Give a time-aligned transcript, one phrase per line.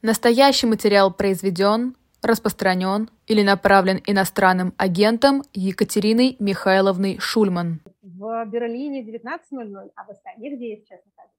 [0.00, 7.80] Настоящий материал произведен, распространен или направлен иностранным агентом Екатериной Михайловной Шульман.
[8.02, 11.34] В Берлине 19.00, а в Астане, где я сейчас нахожусь,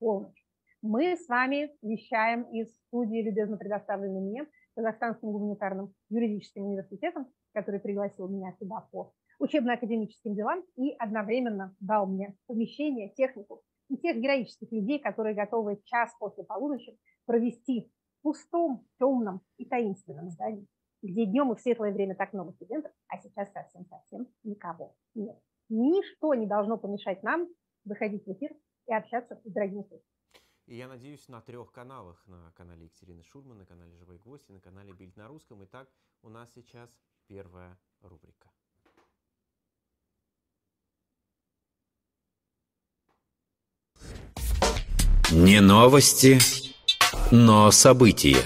[0.00, 0.44] полночь.
[0.82, 8.26] Мы с вами вещаем из студии, любезно предоставленной мне, Казахстанским гуманитарным юридическим университетом, который пригласил
[8.26, 14.98] меня сюда по учебно-академическим делам и одновременно дал мне помещение, технику и тех героических людей,
[14.98, 20.66] которые готовы час после полуночи провести пустом, темном и таинственном здании,
[21.02, 25.38] где днем и в светлое время так много студентов, а сейчас совсем-совсем никого нет.
[25.68, 27.48] Ничто не должно помешать нам
[27.84, 28.50] выходить в эфир
[28.86, 30.20] и общаться с дорогими слушателями.
[30.66, 32.24] И я надеюсь на трех каналах.
[32.26, 35.64] На канале Екатерины Шурман, на канале Живой Гвоздь и на канале Бильд на русском.
[35.64, 35.88] Итак,
[36.22, 36.90] у нас сейчас
[37.26, 38.50] первая рубрика.
[45.32, 46.38] Не новости,
[47.30, 48.36] но события.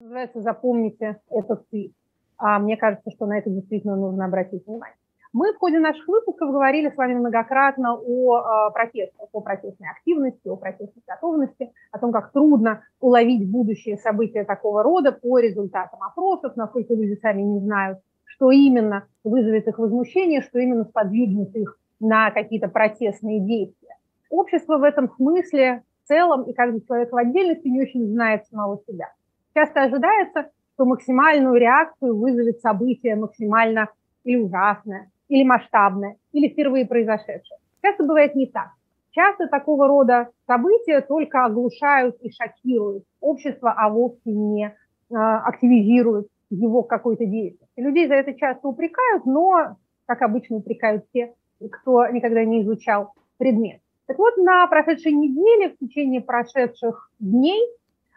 [0.00, 1.92] Называется «Запомните этот твит».
[2.38, 4.96] А мне кажется, что на это действительно нужно обратить внимание.
[5.32, 10.48] Мы в ходе наших выпусков говорили с вами многократно о э, протестах, о протестной активности,
[10.48, 16.56] о протестной готовности, о том, как трудно уловить будущие события такого рода по результатам опросов,
[16.56, 22.30] насколько люди сами не знают, что именно вызовет их возмущение, что именно сподвигнет их на
[22.30, 23.96] какие-то протестные действия.
[24.30, 28.80] Общество в этом смысле в целом и каждый человек в отдельности не очень знает самого
[28.86, 29.12] себя.
[29.54, 33.88] Часто ожидается, что максимальную реакцию вызовет событие максимально
[34.24, 37.58] или ужасное, или масштабное, или впервые произошедшее.
[37.82, 38.70] Часто бывает не так.
[39.12, 46.82] Часто такого рода события только оглушают и шокируют общество, а вовсе не э, активизируют его
[46.82, 47.68] какой-то деятельности.
[47.76, 51.34] Людей за это часто упрекают, но, как обычно, упрекают те,
[51.70, 53.80] кто никогда не изучал предмет.
[54.06, 57.62] Так вот, на прошедшей неделе, в течение прошедших дней,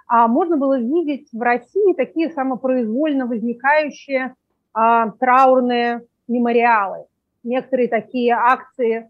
[0.07, 4.35] а, можно было видеть в России такие самопроизвольно возникающие
[4.73, 7.05] а, траурные мемориалы,
[7.43, 9.09] некоторые такие акции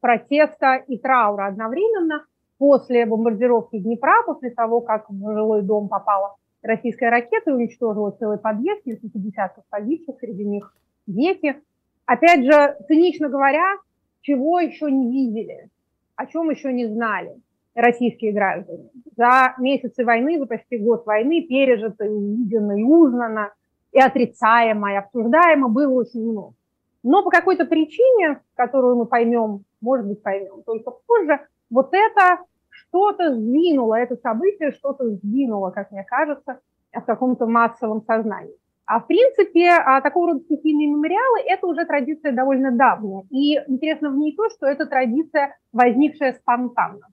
[0.00, 2.24] протеста и траура одновременно
[2.58, 8.38] после бомбардировки Днепра, после того, как в жилой дом попала российская ракета и уничтожила целый
[8.38, 10.74] подъезд, несколько десятков погибших, среди них
[11.06, 11.56] дети.
[12.04, 13.76] Опять же, цинично говоря,
[14.20, 15.68] чего еще не видели,
[16.16, 17.40] о чем еще не знали
[17.74, 18.90] российские граждане.
[19.16, 23.52] За месяцы войны, за почти год войны пережито, увидено, и узнано,
[23.92, 26.54] и отрицаемо, и обсуждаемо было очень много.
[27.02, 31.40] Но по какой-то причине, которую мы поймем, может быть, поймем только позже,
[31.70, 36.60] вот это что-то сдвинуло, это событие что-то сдвинуло, как мне кажется,
[36.92, 38.54] в каком-то массовом сознании.
[38.84, 43.24] А в принципе, а, такого рода стихийные мемориалы– это уже традиция довольно давняя.
[43.30, 47.06] И интересно в ней то, что это традиция, возникшая спонтанно.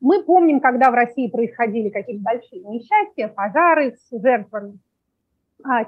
[0.00, 4.78] Мы помним, когда в России происходили какие-то большие несчастья, пожары с жертвами,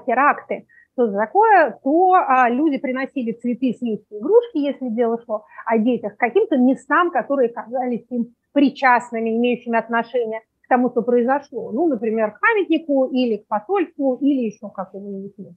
[0.05, 6.17] теракты– что такое, то а, люди приносили цветы, сливки, игрушки, если дело шло о детях,
[6.17, 11.71] каким-то местам, которые казались им причастными, имеющими отношение к тому, что произошло.
[11.71, 15.55] Ну, например, к памятнику или к посольству, или еще какому-нибудь месту.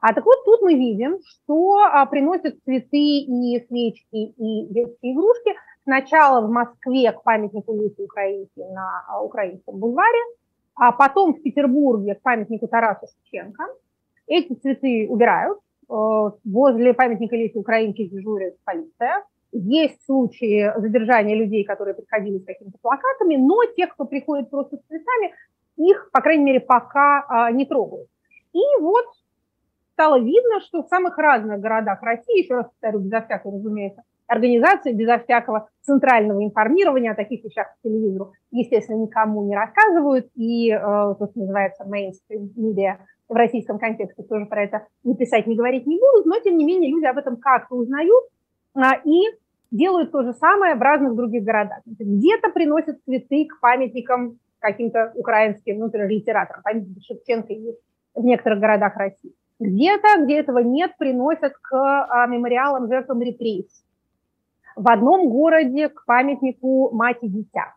[0.00, 5.54] А так вот тут мы видим, что а, приносят цветы и свечки и детские игрушки
[5.82, 10.22] сначала в Москве к памятнику Лисы Украинки на а, Украинском бульваре,
[10.78, 13.64] а потом в Петербурге к памятнику Тарасу Шевченко–
[14.28, 15.58] эти цветы убирают.
[15.90, 19.24] Э, возле памятника Лисе Украинки дежурит полиция.
[19.50, 24.80] Есть случаи задержания людей, которые приходили с какими-то плакатами, но те, кто приходит просто с
[24.86, 25.32] цветами,
[25.76, 28.08] их, по крайней мере, пока а, не трогают.
[28.52, 29.06] И вот
[29.94, 34.92] стало видно, что в самых разных городах России, еще раз повторю, безо всякой, разумеется, организации,
[34.92, 40.78] безо всякого центрального информирования о таких вещах по телевизору, естественно, никому не рассказывают, и э,
[40.78, 42.98] то, что называется mainstream media,
[43.28, 46.64] в российском контексте тоже про это не писать, не говорить не будут, но тем не
[46.64, 48.24] менее люди об этом как-то узнают
[48.74, 49.22] а, и
[49.70, 51.80] делают то же самое в разных других городах.
[51.84, 57.78] Где-то приносят цветы к памятникам каким-то украинским, ну, например, литераторам, памятник Шевченко есть
[58.14, 59.32] в некоторых городах России.
[59.60, 63.84] Где-то, где этого нет, приносят к а, мемориалам жертвам репрессий.
[64.78, 67.74] В одном городе к памятнику мать и дитя.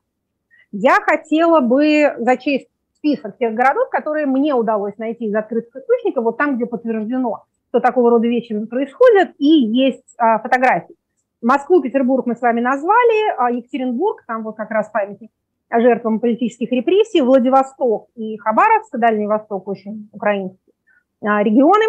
[0.72, 6.38] Я хотела бы зачесть список тех городов, которые мне удалось найти из открытых источников, вот
[6.38, 10.96] там, где подтверждено, что такого рода вещи происходят, и есть а, фотографии.
[11.42, 15.32] Москву, Петербург мы с вами назвали, а Екатеринбург, там вот как раз памятник
[15.72, 20.76] жертвам политических репрессий, Владивосток и Хабаровск, Дальний Восток, очень украинские
[21.22, 21.86] а, регионы,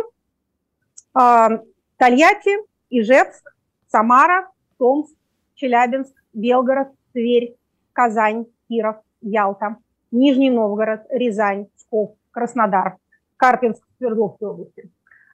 [1.12, 1.60] а,
[1.98, 2.56] Тольятти,
[2.88, 3.54] Ижевск,
[3.88, 4.48] Самара,
[4.82, 5.14] Томск,
[5.54, 7.54] Челябинск, Белгород, Тверь,
[7.92, 9.76] Казань, Киров, Ялта,
[10.10, 12.96] Нижний Новгород, Рязань, Псков, Краснодар,
[13.36, 14.90] Карпинск, Свердловской области.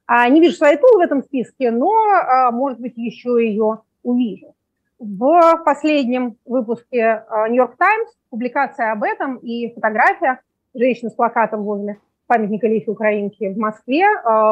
[0.07, 4.55] А, не вижу своей Тулы в этом списке, но, а, может быть, еще ее увижу.
[4.99, 10.43] В последнем выпуске Нью-Йорк Таймс публикация об этом и фотография
[10.75, 11.97] женщины с плакатом возле
[12.27, 14.05] памятника Лесе Украинки в Москве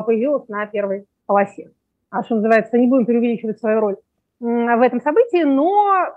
[0.07, 1.71] появилась на первой полосе.
[2.09, 3.97] А что называется, не будем преувеличивать свою роль
[4.41, 6.09] в этом событии, но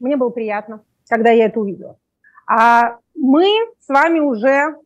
[0.00, 1.96] мне было приятно, когда я это увидела.
[2.48, 3.46] А мы
[3.80, 4.76] с вами уже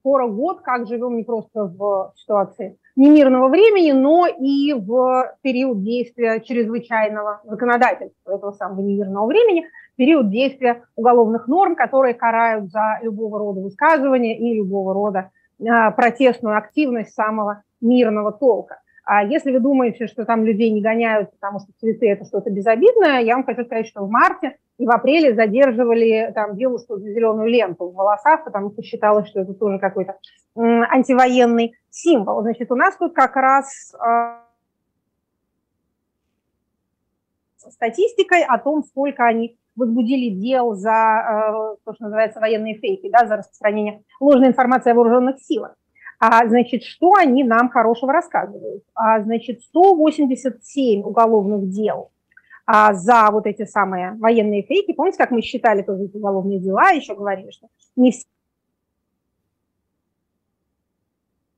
[0.00, 6.40] скоро год как живем не просто в ситуации немирного времени, но и в период действия
[6.40, 9.66] чрезвычайного законодательства этого самого немирного времени,
[9.96, 15.30] период действия уголовных норм, которые карают за любого рода высказывания и любого рода
[15.66, 18.81] а, протестную активность самого мирного толка.
[19.14, 23.20] А если вы думаете, что там людей не гоняют, потому что цветы– это что-то безобидное,
[23.20, 27.50] я вам хочу сказать, что в марте и в апреле задерживали там девушку за зеленую
[27.50, 30.16] ленту в волосах, потому что считалось, что это тоже какой-то
[30.56, 32.40] антивоенный символ.
[32.40, 34.38] Значит, у нас тут как раз э,
[37.68, 43.26] статистикой о том, сколько они возбудили дел за э, то, что называется военные фейки, да,
[43.26, 45.76] за распространение ложной информации о вооруженных силах.
[46.24, 48.84] А, значит, что они нам хорошего рассказывают?
[48.94, 52.12] А, значит, 187 уголовных дел
[52.64, 54.92] а, за вот эти самые военные фейки.
[54.92, 57.66] Помните, как мы считали тоже эти уголовные дела, еще говорили, что
[57.96, 58.24] не все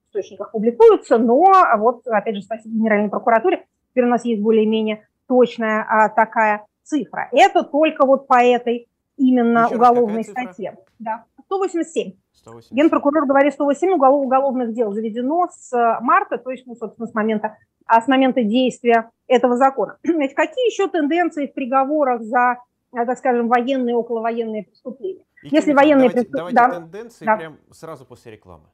[0.09, 1.45] источниках публикуются, но
[1.77, 7.29] вот, опять же, спасибо Генеральной прокуратуре, теперь у нас есть более-менее точная а, такая цифра.
[7.33, 8.89] Это только вот по этой
[9.19, 10.79] именно Еще уголовной статье.
[10.99, 12.13] Да, 187.
[12.44, 12.76] 187.
[12.76, 17.14] Генпрокурор говорит, 108 уголов, уголовных дел заведено с э, марта, то есть, ну, собственно, с
[17.14, 17.56] момента,
[17.87, 19.99] а с момента действия этого закона.
[20.05, 22.58] Значит, какие еще тенденции в приговорах за,
[22.93, 25.25] э, так скажем, военные, околовоенные преступления?
[25.43, 26.55] И Если военные давайте, преступления...
[26.55, 26.81] Давайте да.
[26.81, 27.37] тенденции да.
[27.37, 28.64] прям сразу после рекламы.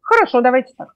[0.00, 0.94] Хорошо, давайте так.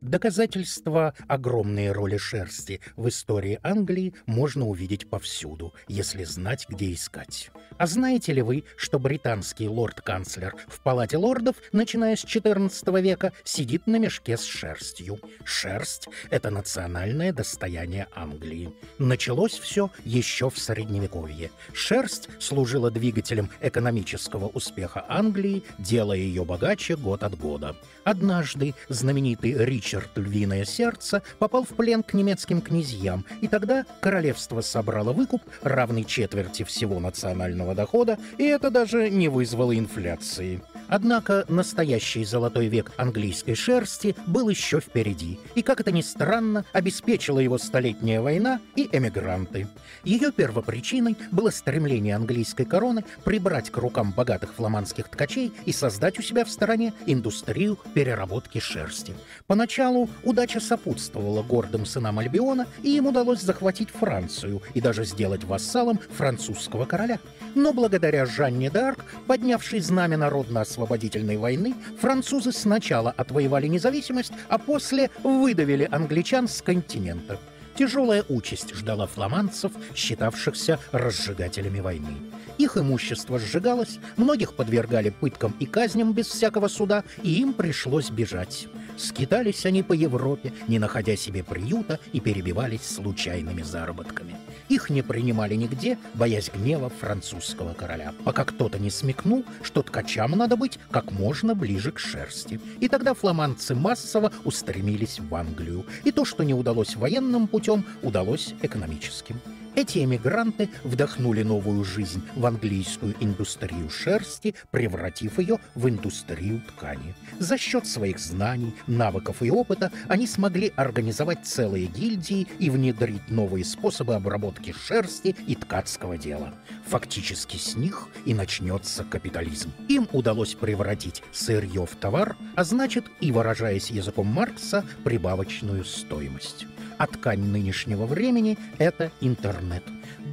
[0.00, 7.50] Доказательства огромной роли шерсти в истории Англии можно увидеть повсюду, если знать, где искать.
[7.76, 13.86] А знаете ли вы, что британский лорд-канцлер в Палате лордов, начиная с XIV века, сидит
[13.86, 15.20] на мешке с шерстью?
[15.44, 18.72] Шерсть— это национальное достояние Англии.
[18.98, 21.50] Началось все еще в Средневековье.
[21.74, 27.76] Шерсть служила двигателем экономического успеха Англии, делая ее богаче год от года.
[28.04, 35.12] Однажды знаменитый Ричард Львиное Сердце попал в плен к немецким князьям, и тогда королевство собрало
[35.12, 40.62] выкуп, равный четверти всего национального дохода, и это даже не вызвало инфляции.
[40.90, 47.38] Однако настоящий золотой век английской шерсти был еще впереди, и, как это ни странно, обеспечила
[47.38, 49.68] его столетняя война и эмигранты.
[50.02, 56.22] Ее первопричиной было стремление английской короны прибрать к рукам богатых фламандских ткачей и создать у
[56.22, 59.14] себя в стороне индустрию переработки шерсти.
[59.46, 66.00] Поначалу удача сопутствовала гордым сынам Альбиона, и им удалось захватить Францию и даже сделать вассалом
[66.16, 67.20] французского короля.
[67.54, 75.10] Но благодаря Жанне д'Арк, поднявшей знамя народно-освобождения, освободительной войны французы сначала отвоевали независимость, а после
[75.22, 77.38] выдавили англичан с континента.
[77.76, 82.16] Тяжелая участь ждала фламандцев, считавшихся разжигателями войны.
[82.58, 88.66] Их имущество сжигалось, многих подвергали пыткам и казням без всякого суда, и им пришлось бежать.
[88.96, 94.34] Скитались они по Европе, не находя себе приюта, и перебивались случайными заработками.
[94.70, 100.56] Их не принимали нигде, боясь гнева французского короля, пока кто-то не смекнул, что ткачам надо
[100.56, 102.60] быть как можно ближе к шерсти.
[102.78, 105.86] И тогда фламандцы массово устремились в Англию.
[106.04, 109.40] И то, что не удалось военным путем, удалось экономическим.
[109.76, 117.14] Эти эмигранты вдохнули новую жизнь в английскую индустрию шерсти, превратив ее в индустрию ткани.
[117.38, 123.64] За счет своих знаний, навыков и опыта они смогли организовать целые гильдии и внедрить новые
[123.64, 126.52] способы обработки шерсти и ткацкого дела.
[126.88, 129.72] Фактически с них и начнется капитализм.
[129.88, 136.66] Им удалось превратить сырье в товар, а значит и, выражаясь языком Маркса, прибавочную стоимость
[137.00, 139.82] а ткань нынешнего времени— это интернет.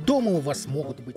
[0.06, 1.16] Дома у вас могут быть...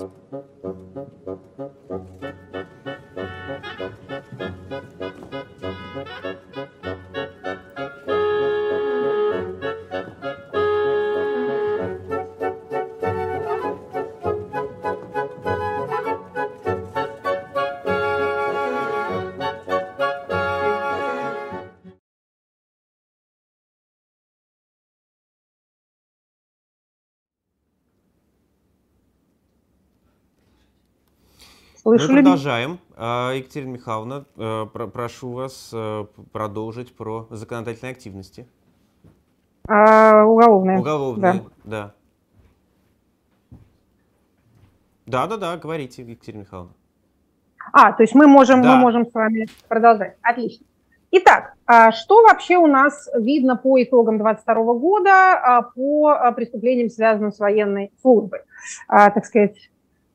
[31.90, 32.78] Слышу, Мы продолжаем.
[32.96, 38.46] А, Екатерина Михайловна, э, прошу вас э, продолжить про законодательные активности.
[39.68, 40.78] А, уголовные.
[40.78, 41.94] Уголовные, да.
[45.06, 46.74] Да, да, да, говорите, Екатерина Михайловна.
[47.72, 48.76] А, то есть мы можем, да.
[48.76, 50.16] мы можем с вами продолжать.
[50.22, 50.64] Отлично.
[51.10, 57.32] Итак, а что вообще у нас видно по итогам 2022 года а, по преступлениям, связанным
[57.32, 58.42] с военной службой?
[58.86, 59.70] Так сказать,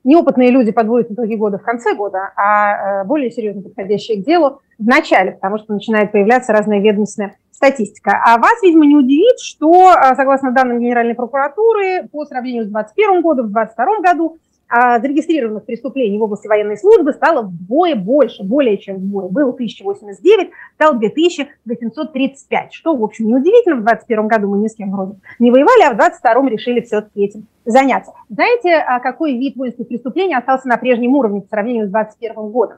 [0.06, 4.86] неопытные люди подводят итоги года в конце года, а более серьезно подходящие к делу в
[4.86, 8.22] начале, потому что начинает появляться разная ведомственная статистика.
[8.26, 13.48] А вас, видимо, не удивит, что, согласно данным Генеральной прокуратуры, по сравнению с 2021 годом,
[13.48, 14.38] в 2022 году
[14.70, 19.28] зарегистрированных преступлений в области военной службы стало вдвое больше, более чем вдвое.
[19.30, 23.76] Было 1089, стало 2835, что, в общем, неудивительно.
[23.76, 27.26] В 2021 году мы ни с кем вроде не воевали, а в 2022 решили все-таки
[27.26, 28.14] этим заняться.
[28.30, 32.78] Знаете, а какой вид воинских преступлений остался на прежнем уровне по сравнению с 2021 годом?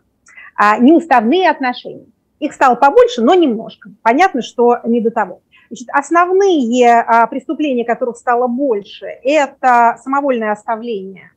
[0.55, 2.07] А, неуставные отношения.
[2.39, 3.89] Их стало побольше, но немножко.
[4.01, 5.41] Понятно, что не до того.
[5.69, 11.31] Значит, основные а, преступления, которых стало больше, это самовольное оставление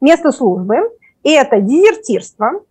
[0.00, 0.76] место службы,
[1.22, 2.62] и это дезертирство,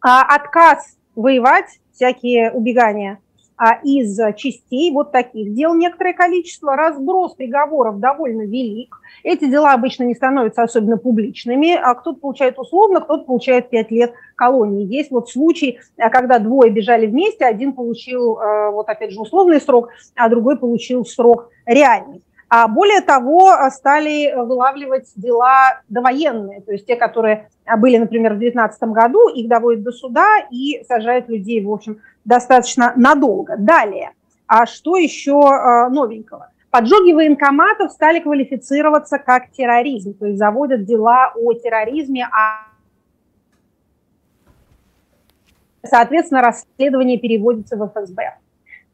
[0.00, 3.18] а, отказ воевать, всякие убегания
[3.56, 8.96] а, из частей, вот таких дел некоторое количество, разброс приговоров довольно велик.
[9.22, 14.14] Эти дела обычно не становятся особенно публичными, а кто-то получает условно, кто-то получает 5 лет
[14.34, 14.86] колонии.
[14.86, 18.36] Есть вот случай, а, когда двое бежали вместе, один получил,
[18.72, 22.22] вот опять же, условный срок, а другой получил срок реальный.
[22.52, 28.82] А более того, стали вылавливать дела довоенные, то есть те, которые были, например, в 2019
[28.88, 33.56] году, их доводят до суда и сажают людей, в общем, достаточно надолго.
[33.56, 34.14] Далее,
[34.48, 35.38] а что еще
[35.90, 36.50] новенького?
[36.70, 42.66] Поджоги военкоматов стали квалифицироваться как терроризм, то есть заводят дела о терроризме, а
[45.84, 48.38] соответственно, расследование переводится в ФСБ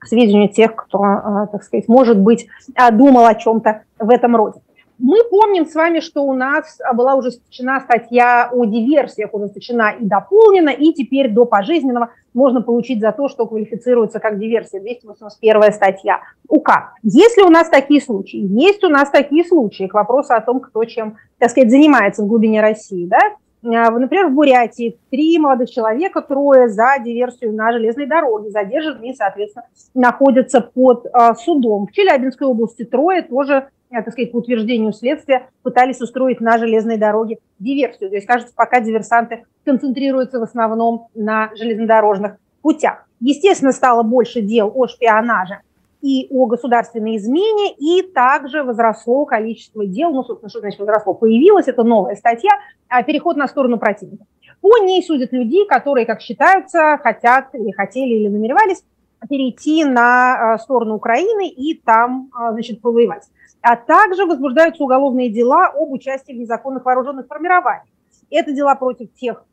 [0.08, 4.60] сведению тех, кто, а, так сказать, может быть, а, думал о чем-то в этом роде.
[4.98, 10.04] Мы помним с вами, что у нас была уже ужесточена статья о диверсиях, ужесточена и
[10.04, 16.20] дополнена, и теперь до пожизненного можно получить за то, что квалифицируется как диверсия, 281 статья
[16.48, 16.94] УК.
[17.02, 18.38] Есть ли у нас такие случаи?
[18.38, 22.26] Есть у нас такие случаи, к вопросу о том, кто чем, так сказать, занимается в
[22.26, 23.18] глубине России, да?
[23.64, 29.14] А, например, в Бурятии три молодых человека, трое за диверсию на железной дороге, задержаны и,
[29.14, 31.86] соответственно, находятся под а, судом.
[31.86, 36.96] В Челябинской области трое тоже, э, так сказать, по утверждению следствия, пытались устроить на железной
[36.96, 38.10] дороге диверсию.
[38.10, 43.06] То есть, кажется, пока диверсанты концентрируются в основном на железнодорожных путях.
[43.20, 45.60] Естественно, стало больше дел о шпионаже
[46.00, 51.68] и о государственной измене, и также возросло количество дел, ну, собственно, что значит возросло, появилась
[51.68, 52.50] эта новая статья
[52.88, 54.24] а, «Переход на сторону противника».
[54.60, 58.82] По ней судят людей, которые, как считаются, хотят или хотели или намеревались
[59.28, 63.24] перейти на а, сторону Украины и там, а, значит, повоевать.
[63.62, 67.84] А также возбуждаются уголовные дела об участии в незаконных вооруженных формированиях.
[68.30, 69.44] Это дела против тех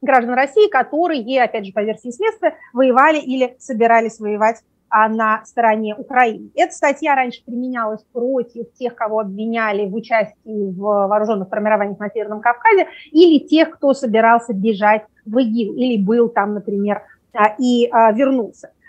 [0.00, 6.50] граждан России, которые, опять же, по версии следствия, воевали или собирались воевать на стороне Украины.
[6.54, 12.40] Эта статья раньше применялась против тех, кого обвиняли в участии в вооруженных формированиях на Северном
[12.40, 17.02] Кавказе, или тех, кто собирался бежать в ИГИЛ, или был там, например,
[17.32, 17.90] а, и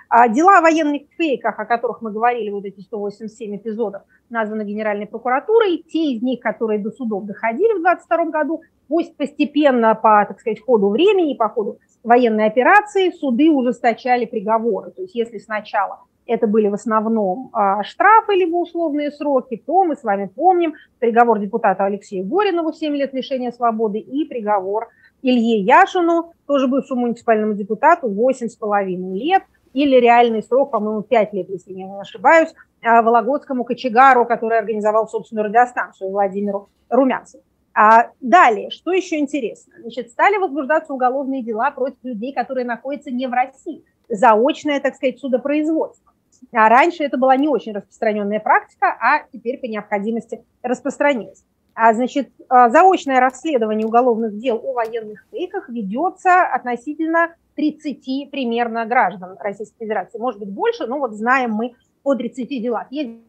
[0.10, 0.28] а.
[0.28, 5.86] Дела о военных фейках, о которых мы говорили, вот эти 187 эпизодов, названы Генеральной прокуратурой.
[5.88, 10.62] Те из них, которые до судов доходили в 2022 году, пусть постепенно по, так сказать,
[10.62, 14.92] ходу времени, по ходу военной операции суды ужесточали приговоры.
[14.92, 16.00] То есть если сначала
[16.30, 21.39] это были в основном а, штрафы либо условные сроки, то мы с вами помним приговор
[21.39, 24.89] депутата Алексея Горинову 7 лет лишения свободы и приговор
[25.22, 28.86] Илье Яшину, тоже бывшему муниципальному депутату, 8,5
[29.16, 32.50] лет, или реальный срок, по-моему, 5 лет, если я не ошибаюсь,
[32.82, 37.44] а, Вологодскому кочегару, который организовал собственную радиостанцию Владимиру Румянцеву.
[37.74, 39.74] А далее, что еще интересно?
[39.80, 43.84] Значит, стали возбуждаться уголовные дела против людей, которые находятся не в России.
[44.10, 46.12] Заочное, так сказать, судопроизводство.
[46.52, 51.46] А раньше это была не очень распространенная практика, а теперь по необходимости распространилась.
[51.81, 59.38] А, значит, а, заочное расследование уголовных дел о военных фейках ведется относительно 30 примерно граждан
[59.39, 60.17] Российской Федерации.
[60.17, 62.88] Может быть, больше, но вот знаем мы о 30 делах.
[62.89, 63.21] Есть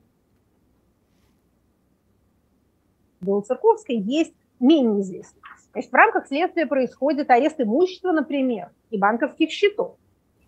[3.20, 5.40] Белоцерковской, есть менее известны.
[5.72, 9.94] То есть в рамках следствия происходит арест имущества, например, и банковских счетов.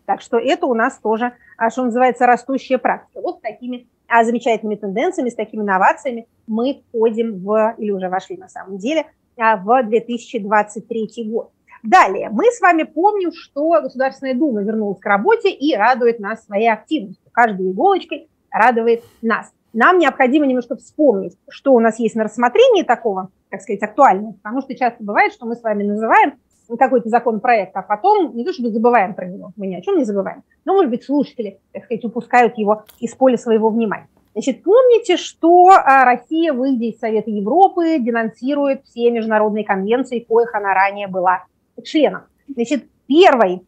[0.06, 3.21] Так что это у нас тоже, а, что называется, растущая практика.
[3.21, 8.49] Вот такими а, замечательными тенденциями, с такими инновациями мы входим в, или уже вошли на
[8.49, 11.50] самом деле, в 2023 год.
[11.83, 16.71] Далее, мы с вами помним, что Государственная Дума вернулась к работе и радует нас своей
[16.71, 17.25] активностью.
[17.33, 19.50] Каждой иголочкой радует нас.
[19.73, 24.61] Нам необходимо немножко вспомнить, что у нас есть на рассмотрении такого, так сказать, актуального, потому
[24.61, 26.35] что часто бывает, что мы с вами называем
[26.76, 30.05] какой-то законопроект, а потом не то чтобы забываем про него, мы ни о чем не
[30.05, 34.09] забываем, но, может быть, слушатели, так сказать, упускают его из поля своего внимания.
[34.35, 40.73] Значит, помните, что а, Россия, выйдя из Совета Европы, денонсирует все международные конвенции, коих она
[40.73, 41.45] ранее была
[41.85, 42.23] членом.
[42.49, 43.62] Значит, первый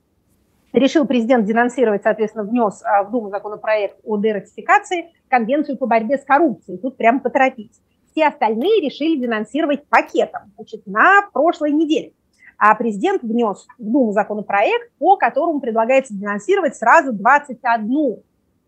[0.73, 6.25] решил президент денонсировать, соответственно, внес а, в Думу законопроект о дератификации Конвенцию по борьбе с
[6.25, 6.79] коррупцией.
[6.79, 7.73] Тут прямо поторопить.
[8.13, 12.13] Все остальные решили денонсировать пакетом значит, на прошлой неделе.
[12.59, 18.23] А президент внес в Думу законопроект, по которому предлагается денонсировать сразу 21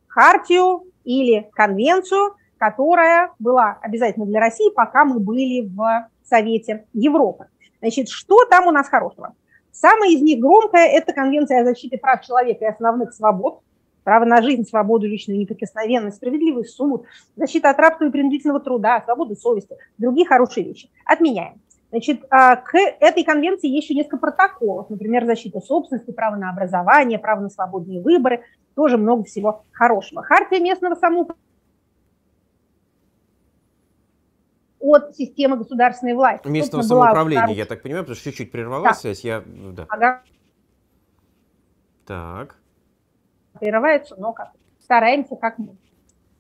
[0.08, 7.46] хартию или конвенцию, которая была обязательно для России, пока мы были в Совете Европы.
[7.80, 9.34] Значит, что там у нас хорошего?
[9.70, 13.60] Самая из них громкая– это Конвенция о защите прав человека и основных свобод,
[14.04, 17.04] право на жизнь, свободу, личную неприкосновенность, справедливый суд,
[17.36, 20.88] защита от рабства и принудительного труда, свободу совести, другие хорошие вещи.
[21.04, 21.60] Отменяем.
[21.90, 27.18] Значит, а, к этой конвенции есть еще несколько протоколов, например, защита собственности, право на образование,
[27.18, 28.42] право на свободные выборы,
[28.74, 30.22] тоже много всего хорошего.
[30.22, 31.46] Хартия местного самоуправления
[34.78, 36.46] от системы государственной власти.
[36.48, 38.94] Местного самоуправления, я так понимаю, потому что чуть-чуть прервалась да.
[38.94, 39.24] связь.
[39.24, 39.42] Я...
[39.46, 39.86] Да.
[39.88, 40.22] Ага.
[42.06, 42.56] Так.
[43.58, 44.52] Прерывается, но как?
[44.80, 45.76] Стараемся как мы.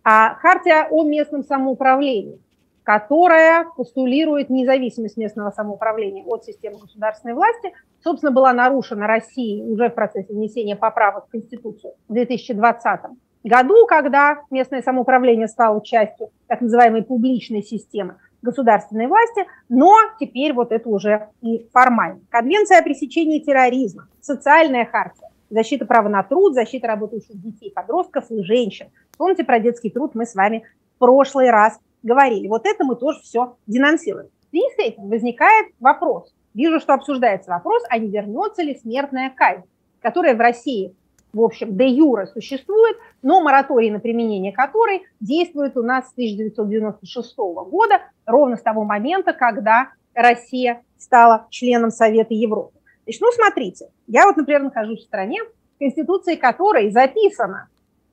[0.04, 2.40] А хартия о местном самоуправлении,
[2.86, 7.72] которая постулирует независимость местного самоуправления от системы государственной власти,
[8.04, 13.00] собственно, была нарушена Россией уже в процессе внесения поправок в Конституцию в 2020
[13.42, 20.70] году, когда местное самоуправление стало частью так называемой публичной системы государственной власти, но теперь вот
[20.70, 22.20] это уже и формально.
[22.30, 28.44] Конвенция о пресечении терроризма, социальная хартия, защита права на труд, защита работающих детей, подростков и
[28.44, 28.86] женщин.
[29.18, 30.62] Помните, про детский труд мы с вами
[30.94, 32.48] в прошлый раз говорили.
[32.48, 34.28] Вот это мы тоже все денонсируем.
[34.46, 36.32] В связи с этим возникает вопрос.
[36.54, 39.64] Вижу, что обсуждается вопрос, а не вернется ли смертная казнь,
[40.00, 40.94] которая в России
[41.32, 47.36] в общем, де юра существует, но мораторий на применение которой действует у нас с 1996
[47.36, 52.78] года, ровно с того момента, когда Россия стала членом Совета Европы.
[53.04, 57.68] Значит, ну, смотрите, я вот, например, нахожусь в стране, в Конституции которой записано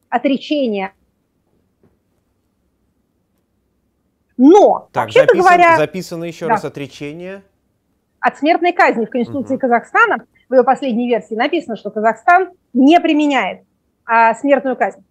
[0.09, 0.91] отречение
[4.37, 5.77] Но, так, вообще-то говоря...
[5.77, 7.43] Записано еще да, раз отречение.
[8.19, 9.61] От смертной казни в Конституции угу.
[9.61, 13.61] Казахстана в ее последней версии написано, что Казахстан не применяет
[14.05, 15.03] а, смертную казнь.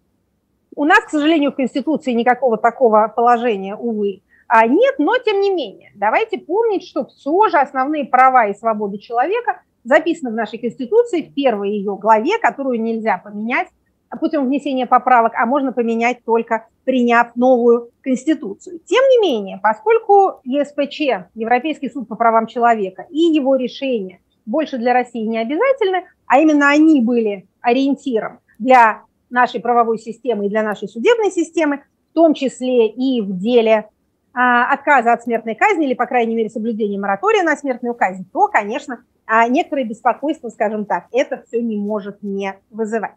[0.75, 5.51] У нас, к сожалению, в Конституции никакого такого положения, увы, а нет, но тем не
[5.51, 11.23] менее, давайте помнить, что все же основные права и свободы человека записаны в нашей Конституции
[11.23, 13.69] в первой ее главе, которую нельзя поменять
[14.17, 18.81] путем внесения поправок, а можно поменять только приняв новую Конституцию.
[18.85, 24.93] Тем не менее, поскольку ЕСПЧ, Европейский суд по правам человека, и его решения больше для
[24.93, 30.89] России не обязательны, а именно они были ориентиром для нашей правовой системы и для нашей
[30.89, 33.89] судебной системы, в том числе и в деле
[34.35, 38.49] а, отказа от смертной казни или, по крайней мере, соблюдения моратория на смертную казнь, то,
[38.49, 43.15] конечно, а, некоторые беспокойства, скажем так, это все не может не вызывать.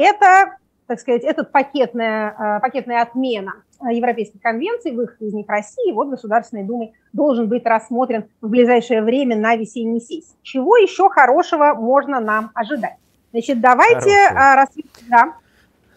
[0.00, 6.08] Это, так сказать, этот пакетная, а, пакетная отмена Европейских конвенций, выход из них России, вот
[6.08, 10.36] Государственной Думой должен быть рассмотрен в ближайшее время на весенней сессии.
[10.42, 12.96] Чего еще хорошего можно нам ожидать?
[13.32, 14.10] Значит, давайте...
[14.34, 14.70] А, раз...
[15.08, 15.34] Да.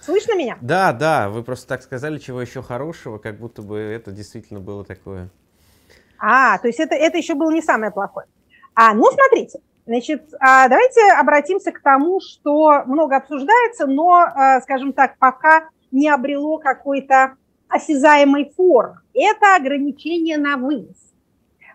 [0.02, 0.58] Слышно меня?
[0.60, 4.84] Да, да, вы просто так сказали, чего еще хорошего, как будто бы это действительно было
[4.84, 5.30] такое.
[6.20, 8.28] А, то есть это, это еще было не самое плохое.
[8.76, 14.93] А, ну, смотрите, значит, а, давайте обратимся к тому, что много обсуждается, но, а, скажем
[14.93, 17.36] так, пока не обрело какой-то
[17.69, 19.00] осязаемой формы.
[19.13, 21.13] Это ограничение на вынос.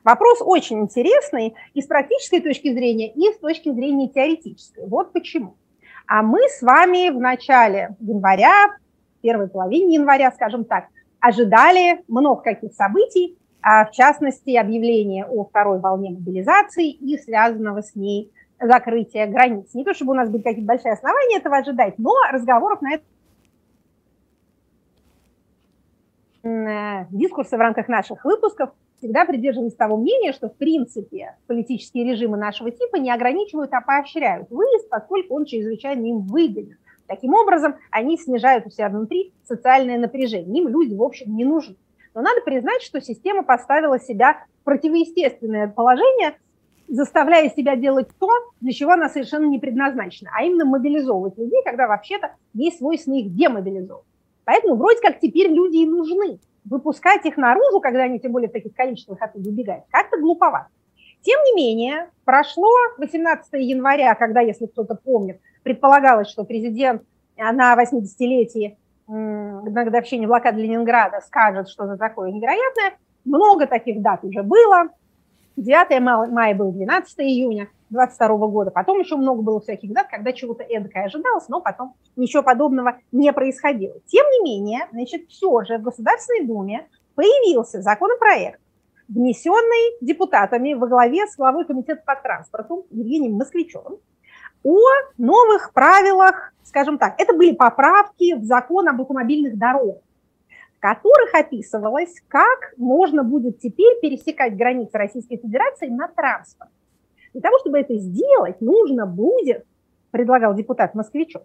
[0.05, 4.87] Вопрос очень интересный и с практической точки зрения, и с точки зрения теоретической.
[4.87, 5.57] Вот почему.
[6.07, 8.77] А мы с вами в начале января,
[9.21, 10.87] первой половине января, скажем так,
[11.21, 18.33] ожидали много каких событий, в частности объявление о второй волне мобилизации и связанного с ней
[18.61, 19.75] закрытия границ.
[19.75, 23.05] Не то чтобы у нас были какие-то большие основания этого ожидать, но разговоров на это
[26.49, 32.37] Э, дискурса в рамках наших выпусков всегда придерживались того мнения, что в принципе политические режимы
[32.37, 36.77] нашего типа не ограничивают, а поощряют выезд, поскольку он чрезвычайно им выгоден.
[37.07, 40.63] Таким образом, они снижают у себя внутри социальное напряжение.
[40.63, 41.77] Им люди, в общем, не нужны.
[42.19, 46.37] Но надо признать, что система поставила себя в противоестественное положение,
[46.89, 48.29] заставляя себя делать то,
[48.61, 53.33] для чего она совершенно не предназначена, а именно мобилизовывать людей, когда вообще-то есть свойственно их
[53.37, 54.05] демобилизовывать.
[54.45, 56.41] Поэтому вроде как теперь люди и нужны.
[56.65, 60.71] Выпускать их наружу, когда они тем более в таких количествах оттуда убегают, как-то глуповато.
[61.23, 67.05] Тем не менее, прошло 18 января, когда, если кто-то помнит, предполагалось, что президент
[67.37, 68.77] на 80-летии на
[69.09, 72.99] годовщине блокады Ленинграда скажет что-то такое невероятное.
[73.25, 74.89] Много таких дат уже было.
[75.57, 78.71] 9 мая был 12 июня 22 года.
[78.71, 83.33] Потом еще много было всяких дат, когда чего-то эдакое ожидалось, но потом ничего подобного не
[83.33, 83.95] происходило.
[84.07, 88.61] Тем не менее, значит, все же в Государственной Думе появился законопроект,
[89.09, 93.99] внесенный депутатами во главе с главой Комитета по транспорту Евгением Москвичевым,
[94.63, 94.79] о
[95.17, 100.03] новых правилах, скажем так, это были поправки в закон об автомобильных дорогах,
[100.77, 106.71] в которых описывалось, как можно будет теперь пересекать границы Российской Федерации на транспорт.
[107.33, 109.65] Для того, чтобы это сделать, нужно будет,
[110.11, 111.43] предлагал депутат Москвичев,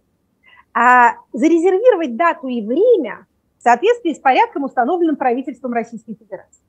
[0.74, 3.28] а, зарезервировать дату и время
[3.60, 6.64] в соответствии с порядком, установленным правительством Российской Федерации.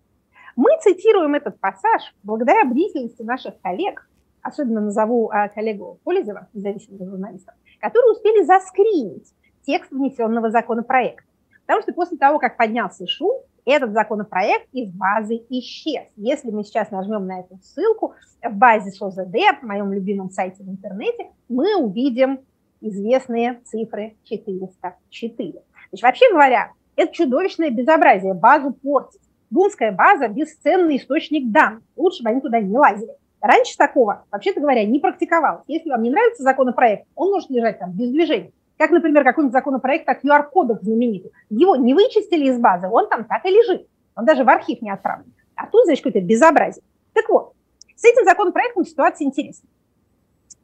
[0.57, 4.09] Мы цитируем этот пассаж благодаря бдительности наших коллег,
[4.45, 11.27] особенно назову а, коллегу Полезева, независимого журналиста, которые успели заскринить текст внесенного законопроекта.
[11.67, 16.05] Потому что после того, как поднялся шум, этот законопроект из базы исчез.
[16.17, 20.69] Если мы сейчас нажмем на эту ссылку, в базе СОЗД, в моем любимом сайте в
[20.69, 22.41] интернете, мы увидим
[22.83, 25.63] известные цифры 404.
[25.89, 29.21] Значит, вообще говоря, это чудовищное безобразие, базу портить.
[29.49, 31.83] Думская база– бесценный источник данных.
[31.97, 33.15] Лучше бы они туда не лазили.
[33.45, 35.65] Раньше такого, вообще-то говоря, не практиковалось.
[35.67, 38.53] Если вам не нравится законопроект, он может лежать там без движения.
[38.79, 41.31] Как, например, какой-нибудь законопроект о QR-кодах знаменитый.
[41.51, 43.87] Его не вычистили из базы, он там так и лежит.
[44.17, 45.35] Он даже в архив не отправлен.
[45.57, 46.83] А тут, значит, какое-то безобразие.
[47.13, 47.53] Так вот,
[47.95, 49.69] с этим законопроектом ситуация интересная.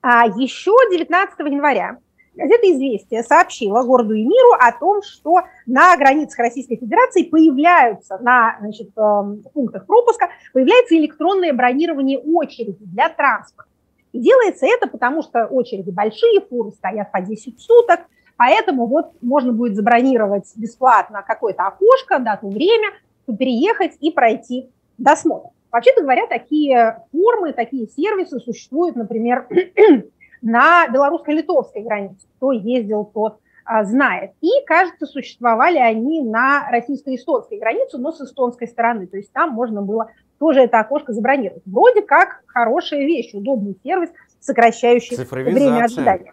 [0.01, 1.99] А еще 19 января
[2.35, 8.57] газета «Известия» сообщила городу и миру о том, что на границах Российской Федерации появляются, на
[8.61, 13.71] значит, эм, пунктах пропуска, появляется электронное бронирование очереди для транспорта.
[14.13, 18.01] И делается это потому, что очереди большие, фуры стоят по 10 суток,
[18.37, 22.89] поэтому вот можно будет забронировать бесплатно какое-то окошко, дату, время,
[23.27, 25.51] переехать и пройти досмотр.
[25.71, 29.47] Вообще-то говоря, такие формы, такие сервисы существуют, например,
[30.43, 32.27] на белорусско-литовской границе.
[32.37, 34.33] Кто ездил, тот а, знает.
[34.41, 39.07] И, кажется, существовали они на российско-эстонской границе, но с эстонской стороны.
[39.07, 41.63] То есть там можно было тоже это окошко забронировать.
[41.67, 46.33] Вроде как хорошая вещь, удобный сервис, сокращающий время ожидания.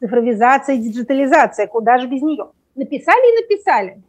[0.00, 2.50] Цифровизация, диджитализация, куда же без нее.
[2.74, 4.02] Написали и написали.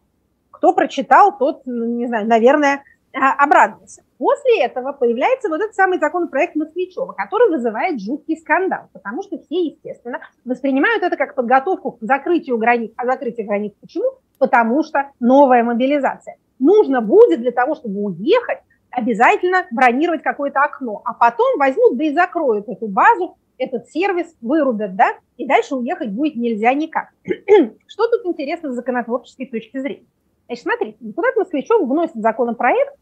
[0.52, 4.04] Кто прочитал, тот, не знаю, наверное, а, обрадовался.
[4.20, 9.68] После этого появляется вот этот самый законопроект Москвичева, который вызывает жуткий скандал, потому что все,
[9.68, 12.92] естественно, воспринимают это как подготовку к закрытию границ.
[12.98, 14.12] А закрытие границ почему?
[14.38, 16.36] Потому что новая мобилизация.
[16.60, 18.60] Нужно будет для того, чтобы уехать,
[18.92, 24.98] обязательно бронировать какое-то окно, а потом возьмут да и закроют эту базу, этот сервис вырубят,
[24.98, 27.08] да, и дальше уехать будет нельзя никак.
[27.88, 30.08] Что тут интересно с законотворческой точки зрения?
[30.48, 32.96] Значит, смотрите, депутат Москвичев вносит законопроект,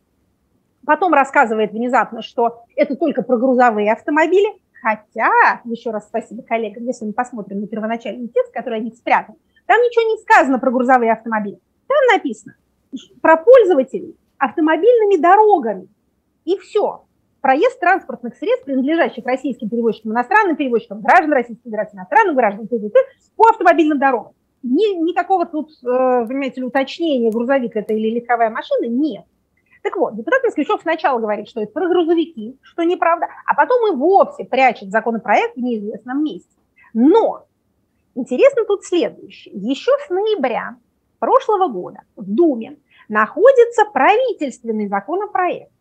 [0.88, 4.47] потом рассказывает внезапно, что это только про грузовые автомобили,
[4.82, 9.82] хотя, еще раз спасибо коллегам, если мы посмотрим на первоначальный текст, который они спрятали, там
[9.82, 11.60] ничего не сказано про грузовые автомобили.
[11.88, 12.56] Там написано
[13.21, 15.89] про пользователей автомобильными дорогами.
[16.45, 17.04] И все.
[17.41, 22.69] Проезд транспортных средств, принадлежащих российским перевозчикам, иностранным перевозчикам, граждан Российской Федерации, иностранным гражданам,
[23.36, 24.32] по автомобильным дорогам.
[24.63, 29.26] Ни, никакого тут, э, понимаете ли, уточнения, грузовик это или легковая машина, нет.
[29.88, 33.95] Так вот, депутат Москвичев сначала говорит, что это про грузовики, что неправда, а потом и
[33.95, 36.54] вовсе прячет законопроект в неизвестном месте.
[36.93, 37.45] Но
[38.13, 39.56] интересно тут следующее.
[39.56, 40.76] Еще с ноября
[41.19, 45.71] прошлого года в Думе находится правительственный законопроект,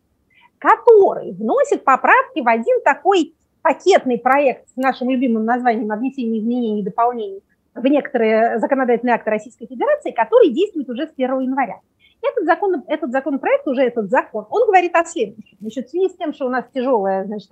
[0.57, 6.79] который вносит поправки в один такой пакетный проект с нашим любимым названием о внесении изменений
[6.79, 7.43] и дополнений
[7.75, 11.81] в некоторые законодательные акты Российской Федерации, который действует уже с 1 января.
[12.21, 15.57] Этот, закон, этот законопроект, уже этот закон, он говорит о следующем.
[15.59, 17.49] Значит, в связи с тем, что у нас тяжелая, значит,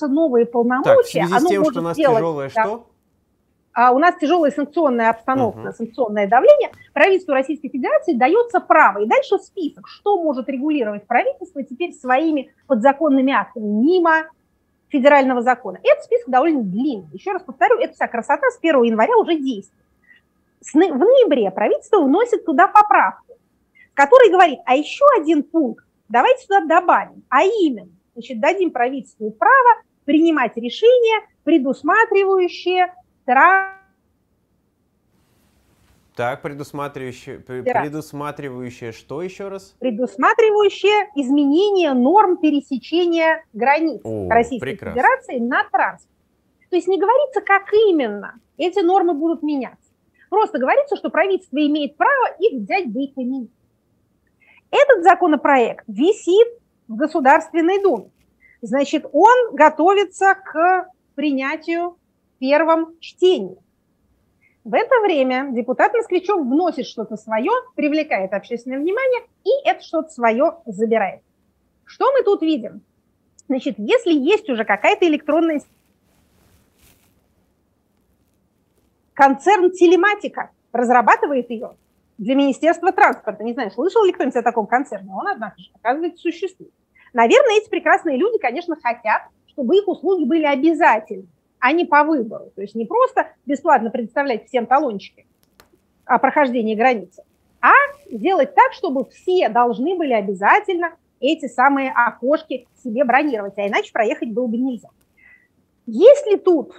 [0.00, 0.94] новые полномочия.
[0.94, 2.86] Так, в связи с тем, что у нас делать, тяжелое да, что?
[3.74, 5.72] а у нас тяжелая санкционная обстановка, uh-huh.
[5.72, 8.98] санкционное давление, правительству Российской Федерации дается право.
[8.98, 14.26] И дальше список, что может регулировать правительство теперь своими подзаконными актами, мимо
[14.88, 15.78] федерального закона.
[15.82, 17.08] Этот список довольно длинный.
[17.12, 19.81] Еще раз повторю, эта вся красота с 1 января уже действует.
[20.62, 23.36] В ноябре правительство вносит туда поправку,
[23.94, 29.82] который говорит, а еще один пункт давайте сюда добавим, а именно, значит, дадим правительству право
[30.04, 32.94] принимать решения, предусматривающие
[36.14, 39.74] так, предусматривающее, предусматривающее что еще раз?
[39.78, 45.00] Предусматривающее изменение норм пересечения границ О, Российской прекрасно.
[45.00, 46.10] Федерации на транспорт.
[46.68, 49.91] То есть не говорится, как именно эти нормы будут меняться.
[50.32, 53.48] Просто говорится, что правительство имеет право их взять да.
[54.70, 56.48] Этот законопроект висит
[56.88, 58.10] в Государственной Думе.
[58.62, 63.58] Значит, он готовится к принятию в первом чтении.
[64.64, 70.56] В это время депутат Москвичев вносит что-то свое, привлекает общественное внимание и это что-то свое
[70.64, 71.20] забирает.
[71.84, 72.80] Что мы тут видим?
[73.48, 75.60] Значит, если есть уже какая-то электронная
[79.14, 81.76] концерн телематика разрабатывает ее
[82.18, 83.42] для Министерства транспорта.
[83.42, 85.10] Не знаю, слышал ли кто-нибудь о таком концерне?
[85.12, 86.72] Он, однако же, оказывается, существует.
[87.12, 91.26] Наверное, эти прекрасные люди, конечно, хотят, чтобы их услуги были обязательны,
[91.58, 92.50] а не по выбору.
[92.54, 95.26] То есть не просто бесплатно предоставлять всем талончики
[96.04, 97.22] о прохождении границы,
[97.60, 97.72] а
[98.10, 104.30] сделать так, чтобы все должны были обязательно эти самые окошки себе бронировать, а иначе проехать
[104.30, 104.88] было бы нельзя.
[105.86, 106.74] Есть ли тут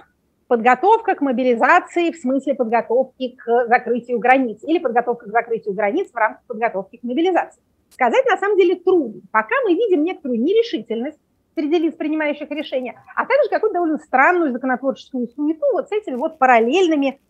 [0.46, 6.16] подготовка к мобилизации в смысле подготовки к закрытию границ или подготовка к закрытию границ в
[6.16, 7.62] рамках подготовки к мобилизации.
[7.90, 9.22] Сказать на самом деле трудно.
[9.30, 11.18] Пока мы видим некоторую нерешительность
[11.54, 16.38] среди лиц, принимающих решения, а также какую-то довольно странную законотворческую суету вот с этими вот
[16.38, 17.20] параллельными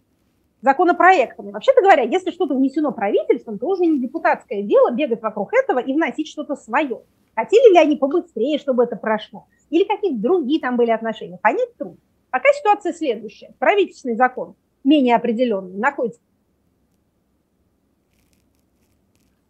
[0.63, 1.51] законопроектами.
[1.51, 5.93] Вообще-то говоря, если что-то внесено правительством, то уже не депутатское дело бегать вокруг этого и
[5.93, 7.03] вносить что-то свое.
[7.37, 9.47] Хотели ли они побыстрее, чтобы это прошло?
[9.69, 11.39] Или какие-то другие там были отношения?
[11.43, 11.99] Понять трудно.
[12.35, 13.55] Пока ситуация следующая.
[13.61, 16.21] Правительственный закон, менее определенный, находится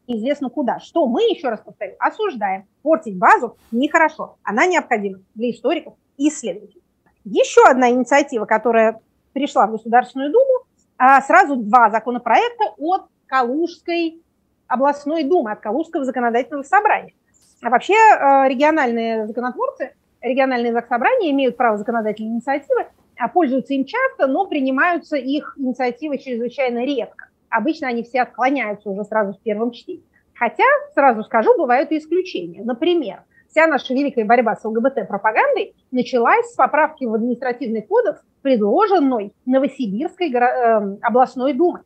[0.07, 0.81] известно куда.
[0.81, 2.67] Что мы, еще раз повторю, осуждаем.
[2.83, 4.37] Портить базу нехорошо.
[4.43, 6.83] Она необходима для историков и исследователей.
[7.25, 9.01] Еще одна инициатива, которая
[9.33, 10.67] пришла в Государственную Думу,
[10.99, 14.23] а, сразу два законопроекта от Калужской
[14.67, 17.15] областной думы, от Калужского законодательного собрания.
[17.63, 19.95] А вообще а, региональные законотворцы
[20.25, 26.85] региональные заксобрания имеют право законодательной инициативы, а пользуются им часто, но принимаются их инициативы чрезвычайно
[26.85, 27.29] редко.
[27.49, 30.03] Обычно они все отклоняются уже сразу в первом чтении.
[30.35, 32.65] Хотя, сразу скажу, бывают и исключения.
[32.65, 40.33] Например, вся наша великая борьба с ЛГБТ-пропагандой началась с поправки в административный кодекс, предложенной Новосибирской
[40.33, 41.83] э, областной думой.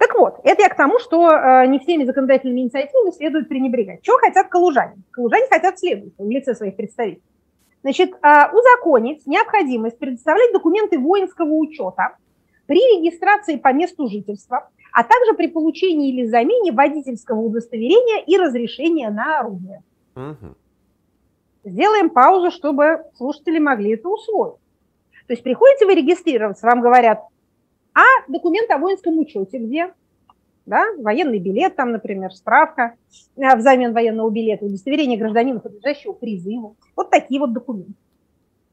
[0.00, 4.00] Так вот, это я к тому, что э, не всеми законодательными инициативами следует пренебрегать.
[4.00, 4.94] Чего хотят калужане?
[5.10, 7.22] Калужане хотят следующего в лице своих представителей.
[7.82, 8.16] Значит, э,
[8.50, 12.16] узаконить необходимость предоставлять документы воинского учета
[12.64, 19.10] при регистрации по месту жительства, а также при получении или замене водительского удостоверения и разрешения
[19.10, 19.82] на оружие.
[20.16, 20.54] Угу.
[21.64, 24.54] Сделаем паузу, чтобы слушатели могли это усвоить.
[25.26, 27.20] То есть приходите вы регистрироваться, вам говорят,
[27.94, 29.92] а документ о воинском учете где?
[30.66, 30.84] Да?
[30.98, 32.94] Военный билет там, например, справка
[33.36, 36.76] э, взамен военного билета, удостоверение гражданина, подлежащего призыву.
[36.96, 37.94] Вот такие вот документы.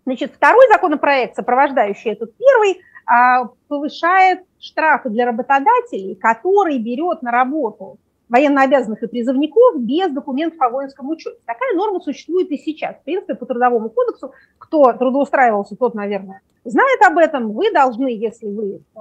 [0.05, 7.97] Значит, второй законопроект, сопровождающий этот первый, а, повышает штрафы для работодателей, который берет на работу
[8.29, 11.37] военнообязанных и призывников без документов о воинском учете.
[11.45, 12.97] Такая норма существует и сейчас.
[12.97, 17.53] В принципе, по Трудовому кодексу, кто трудоустраивался, тот, наверное, знает об этом.
[17.53, 18.99] Вы должны, если вы э,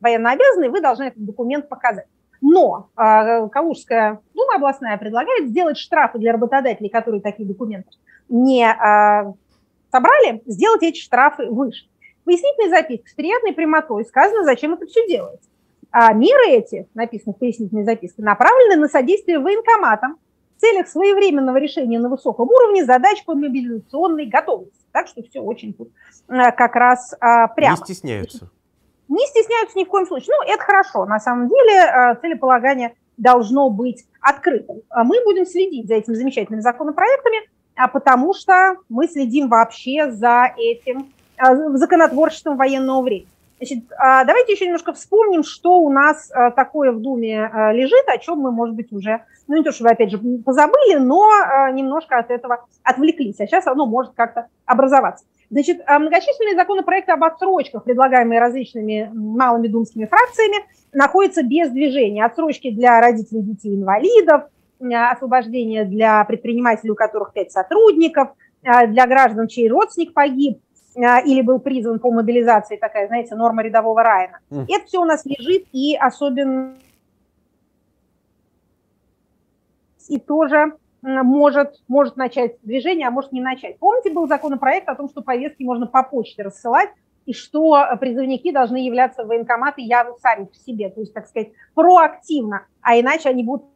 [0.00, 2.06] военнообязанный, вы должны этот документ показать.
[2.40, 7.90] Но э, Калужская дума областная предлагает сделать штрафы для работодателей, которые такие документы
[8.28, 9.32] не э,
[9.92, 11.86] собрали, сделать эти штрафы выше.
[12.24, 15.48] Пояснительной записке с приятной прямотой сказано, зачем это все делается.
[15.96, 20.18] А меры эти, написаны в пояснительной записке, направлены на содействие военкоматам
[20.56, 24.84] в целях своевременного решения на высоком уровне задач по мобилизационной готовности.
[24.90, 25.92] Так что все очень тут
[26.28, 27.76] э, как раз а, прямо.
[27.76, 28.50] Не стесняются.
[29.06, 30.34] Не стесняются ни в коем случае.
[30.36, 31.04] Ну, это хорошо.
[31.06, 34.82] На самом деле э, целеполагание должно быть открытым.
[34.88, 40.52] А мы будем следить за этими замечательными законопроектами, а потому что мы следим вообще за
[40.56, 41.12] этим
[41.76, 43.28] законотворчеством военного времени.
[43.58, 48.04] Значит, а, давайте еще немножко вспомним, что у нас а, такое в Думе а, лежит,
[48.08, 51.24] о чем мы, может быть, уже, ну не то, чтобы, опять же, позабыли, но
[51.72, 55.24] немножко от этого отвлеклись, а сейчас оно может как-то образоваться.
[55.50, 62.24] Значит, многочисленные законопроекты об отсрочках, предлагаемые различными малыми думскими фракциями, находятся без движения.
[62.24, 64.44] Отсрочки для родителей детей-инвалидов,
[64.80, 68.30] освобождение для предпринимателей, у которых пять сотрудников,
[68.62, 70.60] для граждан, чей родственник погиб,
[70.96, 74.38] или был призван по мобилизации, такая, знаете, норма рядового Райана.
[74.50, 74.66] Mm.
[74.68, 76.76] Это все у нас лежит, и особенно
[80.08, 83.78] и тоже может, может начать движение, а может не начать.
[83.78, 86.90] Помните, был законопроект о том, что повестки можно по почте рассылать,
[87.26, 91.52] и что призывники должны являться в военкоматы явно сами по себе, то есть, так сказать,
[91.74, 93.66] проактивно, а иначе они будут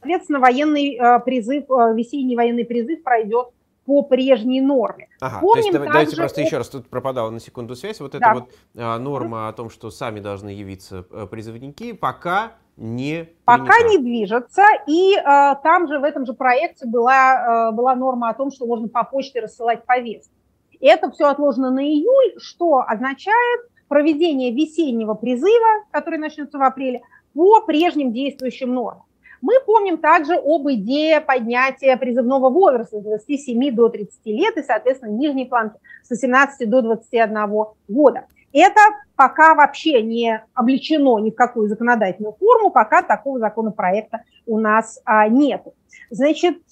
[0.00, 3.48] Соответственно, военный э, призыв, э, весенний военный призыв пройдет
[3.84, 5.08] по прежней норме.
[5.20, 5.92] Ага, Помним то есть также...
[5.92, 8.18] давайте просто еще раз, тут пропадала на секунду связь, вот да.
[8.18, 13.88] эта вот а, норма о том, что сами должны явиться призывники, пока не Пока принята.
[13.88, 15.22] не движется, и э,
[15.62, 19.04] там же в этом же проекте была, э, была норма о том, что можно по
[19.04, 20.32] почте рассылать повестки.
[20.80, 27.60] Это все отложено на июль, что означает проведение весеннего призыва, который начнется в апреле, по
[27.60, 29.04] прежним действующим нормам.
[29.44, 35.10] Мы помним также об идее поднятия призывного возраста с 27 до 30 лет и, соответственно,
[35.10, 38.24] нижней планки с 18 до 21 года.
[38.54, 38.80] Это
[39.16, 45.28] пока вообще не облечено ни в какую законодательную форму, пока такого законопроекта у нас а,
[45.28, 45.62] нет.
[46.08, 46.62] Значит,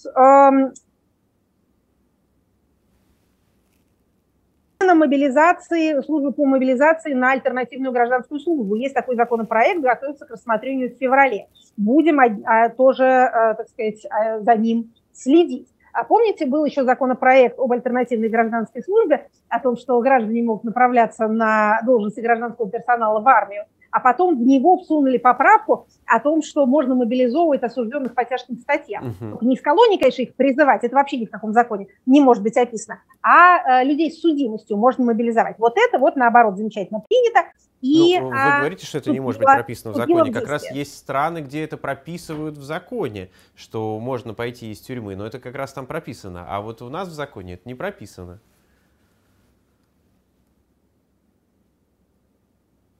[4.83, 8.75] на мобилизации, службы по мобилизации на альтернативную гражданскую службу.
[8.75, 11.49] Есть такой законопроект, готовится к рассмотрению в феврале.
[11.77, 15.68] Будем а, тоже, а, так сказать, а, за ним следить.
[15.92, 21.29] А помните, был еще законопроект об альтернативной гражданской службе, о том, что граждане могут направляться
[21.29, 26.66] на должности гражданского персонала в армию, а потом в него всунули поправку о том, что
[26.66, 29.14] можно мобилизовывать осужденных по тяжким статьям.
[29.20, 29.46] Угу.
[29.46, 32.57] Не из колонии, конечно, их призывать, это вообще ни в каком законе не может быть
[32.57, 35.59] описано, а э, людей с судимостью можно мобилизовать.
[35.59, 37.52] Вот это вот, наоборот, замечательно принято.
[37.83, 40.33] И, ну, вы а, говорите, что это не может быть прописано в законе.
[40.33, 45.26] Как раз есть страны, где это прописывают в законе, что можно пойти из тюрьмы, но
[45.26, 46.46] это как раз там прописано.
[46.48, 48.40] А вот у нас в законе это не прописано.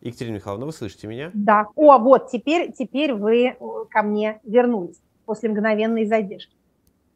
[0.03, 1.31] Екатерина Михайловна, вы слышите меня?
[1.33, 1.69] Да.
[1.77, 3.55] О, вот, теперь, теперь вы э,
[3.89, 6.53] ко мне вернулись после мгновенной задержки.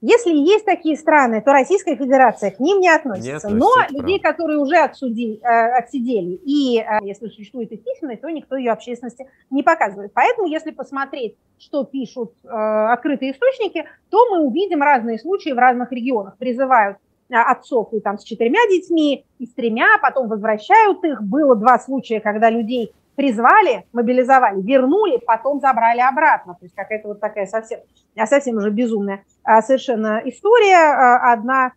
[0.02, 3.28] Если есть такие страны, то Российская Федерация к ним не относится.
[3.28, 8.20] Не относится Но людей, которые уже отсуди, э, отсидели, и э, если существует их письменность,
[8.20, 10.12] то никто ее общественности не показывает.
[10.14, 16.36] Поэтому, если посмотреть, что пишут открытые источники, то мы увидим разные случаи в разных регионах.
[16.36, 16.98] Призывают
[17.30, 21.22] отцов и там с четырьмя детьми, и с тремя, потом возвращают их.
[21.22, 26.54] Было два случая, когда людей призвали, мобилизовали, вернули, потом забрали обратно.
[26.54, 27.80] То есть какая-то вот такая совсем,
[28.26, 30.76] совсем уже безумная а, совершенно история.
[30.76, 31.72] А, одна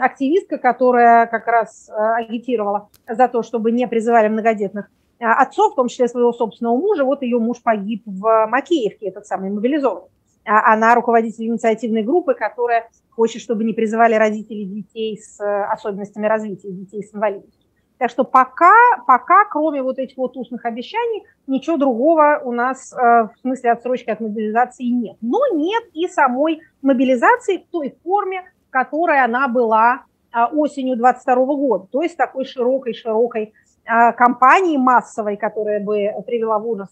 [0.00, 4.88] активистка, которая как раз а, агитировала за то, чтобы не призывали многодетных
[5.20, 9.50] отцов, в том числе своего собственного мужа, вот ее муж погиб в Макеевке, этот самый
[9.50, 10.08] мобилизованный.
[10.48, 15.38] Она руководитель инициативной группы, которая хочет, чтобы не призывали родителей детей с
[15.70, 17.68] особенностями развития, детей с инвалидностью.
[17.98, 18.72] Так что пока,
[19.06, 24.08] пока, кроме вот этих вот устных обещаний, ничего другого у нас э, в смысле отсрочки
[24.10, 25.16] от мобилизации нет.
[25.20, 31.34] Но нет и самой мобилизации в той форме, в которой она была э, осенью 22
[31.34, 33.52] года, то есть такой широкой-широкой
[33.84, 36.88] э, кампании массовой, которая бы привела в ужас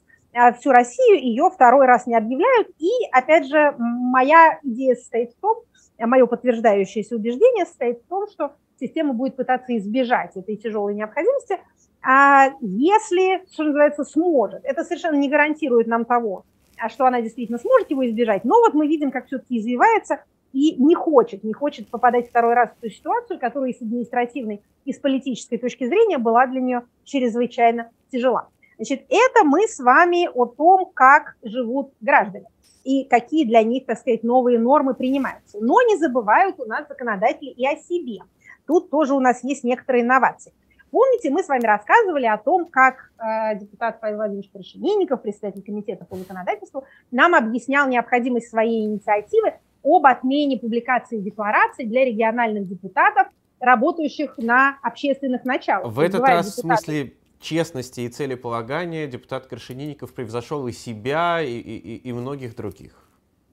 [0.59, 2.69] всю Россию, ее второй раз не объявляют.
[2.79, 5.63] И, опять же, моя идея состоит в том,
[5.99, 11.59] мое подтверждающееся убеждение состоит в том, что система будет пытаться избежать этой тяжелой необходимости,
[12.03, 14.65] а если, что называется, сможет.
[14.65, 16.45] Это совершенно не гарантирует нам того,
[16.79, 18.45] а что она действительно сможет его избежать.
[18.45, 20.23] Но вот мы видим, как все-таки извивается
[20.53, 24.93] и не хочет, не хочет попадать второй раз в ту ситуацию, которая с административной и
[24.93, 28.49] с политической точки зрения была для нее чрезвычайно тяжела.
[28.77, 32.47] Значит, это мы с вами о том, как живут граждане
[32.85, 35.59] и какие для них, так сказать, новые нормы принимаются.
[35.61, 38.21] Но не забывают у нас законодатели и о себе–
[38.67, 40.53] Тут тоже у нас есть некоторые инновации.
[40.91, 46.05] Помните, мы с вами рассказывали о том, как э, депутат Павел Владимирович Крашенинников, председатель комитета
[46.05, 53.29] по законодательству, нам объяснял необходимость своей инициативы об отмене публикации деклараций для региональных депутатов,
[53.61, 55.93] работающих на общественных началах.
[55.93, 56.77] В этот раз депутаты.
[56.77, 57.13] в смысле
[57.47, 63.07] честности и целеполагания депутат Крашенинников превзошел и себя, и, и, и многих других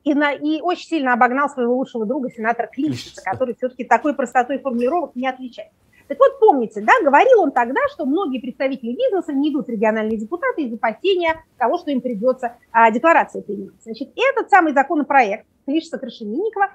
[0.04, 4.60] и, на, и очень сильно обогнал своего лучшего друга, сенатора Клишица, который все-таки такой простотой
[4.60, 5.74] формулировок не отличается.
[6.10, 10.18] Так вот, помните, да, говорил он тогда, что многие представители бизнеса не идут в региональные
[10.18, 13.82] депутаты из опасения того, что им придется а, декларации принимать.
[13.84, 16.72] Значит, этот самый законопроект Клишица Крашенинникова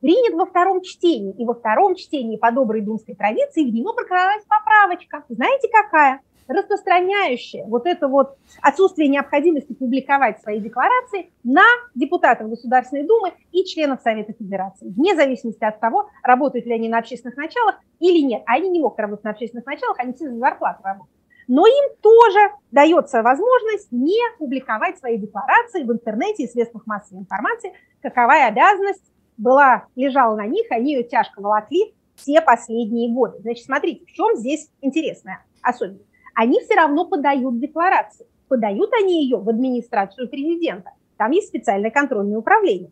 [0.00, 1.34] принят во втором чтении.
[1.34, 5.24] И во втором чтении по доброй думской традиции в него прокралась поправочка.
[5.28, 6.20] Знаете, какая?
[6.48, 11.64] Распространяющее вот это вот отсутствие необходимости публиковать свои декларации на
[11.94, 16.98] депутатов Государственной Думы и членов Совета Федерации, вне зависимости от того, работают ли они на
[16.98, 18.42] общественных началах или нет.
[18.46, 21.16] Они не могут работать на общественных началах, они все за зарплату работают.
[21.48, 22.38] Но им тоже
[22.70, 29.02] дается возможность не публиковать свои декларации в интернете и средствах массовой информации, каковая обязанность
[29.36, 33.38] была, лежала на них, они ее тяжко волокли все последние годы.
[33.40, 36.09] Значит, смотрите, в чем здесь интересная особенность.
[36.34, 38.26] Они все равно подают декларации.
[38.48, 40.92] Подают они ее в администрацию президента.
[41.16, 42.90] Там есть специальное контрольное управление.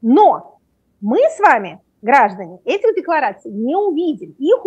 [0.00, 0.58] Но
[1.00, 4.34] мы с вами, граждане, этих деклараций не увидим.
[4.38, 4.64] Их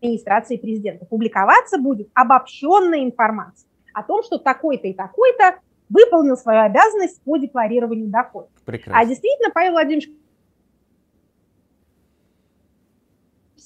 [0.00, 1.06] администрации президента.
[1.06, 5.58] Публиковаться будет обобщенная информация о том, что такой-то и такой-то
[5.88, 8.50] выполнил свою обязанность по декларированию доходов.
[8.64, 9.00] Прекрасно.
[9.00, 10.10] А действительно, Павел Владимирович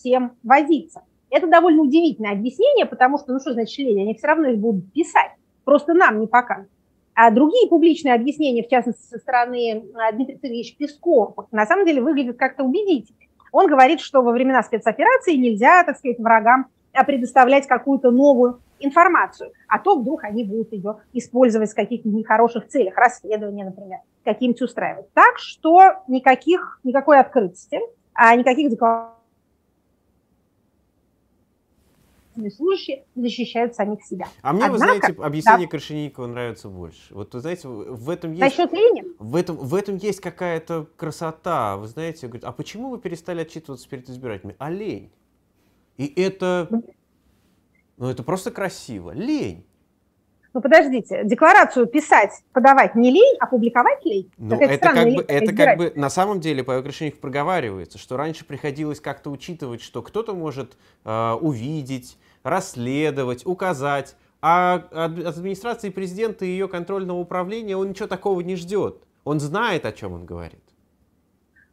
[0.00, 1.02] всем возиться.
[1.30, 4.92] Это довольно удивительное объяснение, потому что, ну что значит члени, они все равно их будут
[4.92, 5.30] писать,
[5.64, 6.68] просто нам не покажут.
[7.14, 12.00] А другие публичные объяснения, в частности, со стороны а, Дмитрия Сергеевича Пескова, на самом деле
[12.00, 13.18] выглядят как-то убедительно.
[13.52, 19.52] Он говорит, что во времена спецоперации нельзя, так сказать, врагам а, предоставлять какую-то новую информацию,
[19.68, 25.12] а то вдруг они будут ее использовать в каких-то нехороших целях, расследования, например, каким-то устраивать.
[25.12, 27.80] Так что никаких, никакой открытости,
[28.14, 29.19] а никаких деклараций
[32.50, 34.28] служащие защищают самих себя.
[34.42, 35.70] А мне, Однако, вы знаете, объяснение да.
[35.70, 37.14] Крашенинникова нравится больше.
[37.14, 38.40] Вот, вы знаете, в этом есть...
[38.40, 39.04] Насчет лени?
[39.18, 41.76] В этом, в этом есть какая-то красота.
[41.76, 44.56] Вы знаете, говорит, а почему вы перестали отчитываться перед избирателями?
[44.58, 45.10] А лень.
[45.96, 46.68] И это...
[47.96, 49.10] Ну, это просто красиво.
[49.10, 49.66] Лень.
[50.52, 54.30] Ну, подождите, декларацию писать, подавать не лень, а публиковать лень?
[54.36, 58.44] Ну, это как, бы, это как бы, на самом деле, Павел Крашенников проговаривается, что раньше
[58.44, 66.48] приходилось как-то учитывать, что кто-то может э, увидеть, расследовать, указать, а от администрации президента и
[66.48, 69.04] ее контрольного управления он ничего такого не ждет.
[69.24, 70.62] Он знает, о чем он говорит.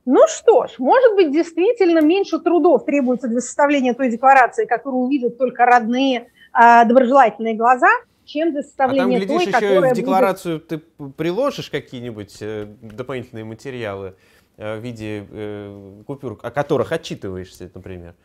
[0.05, 5.37] Ну что ж, может быть, действительно меньше трудов требуется для составления той декларации, которую увидят
[5.37, 7.89] только родные э, доброжелательные глаза,
[8.27, 10.67] чем для составления а там, глядишь, той, еще которая в декларацию будет...
[10.67, 10.77] ты
[11.11, 14.15] приложишь какие-нибудь э, дополнительные материалы
[14.57, 18.15] э, в виде э, купюр, о которых отчитываешься, например,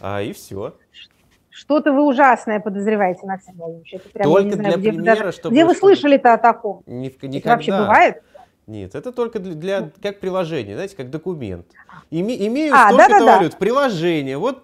[0.00, 0.74] а, и все.
[1.50, 3.94] Что-то вы ужасное подозреваете, Максим Владимирович.
[3.94, 5.32] Это прям, Только знаю, для где примера, даже...
[5.32, 5.54] чтобы...
[5.54, 6.82] Где вы слышали-то о таком?
[6.86, 7.38] Ни, никогда.
[7.38, 8.22] Это вообще бывает?
[8.66, 11.66] Нет, это только для, для как приложение, знаете, как документ.
[12.10, 13.58] Име, имею а, столько-то да, да, валют, да.
[13.58, 14.62] приложение, вот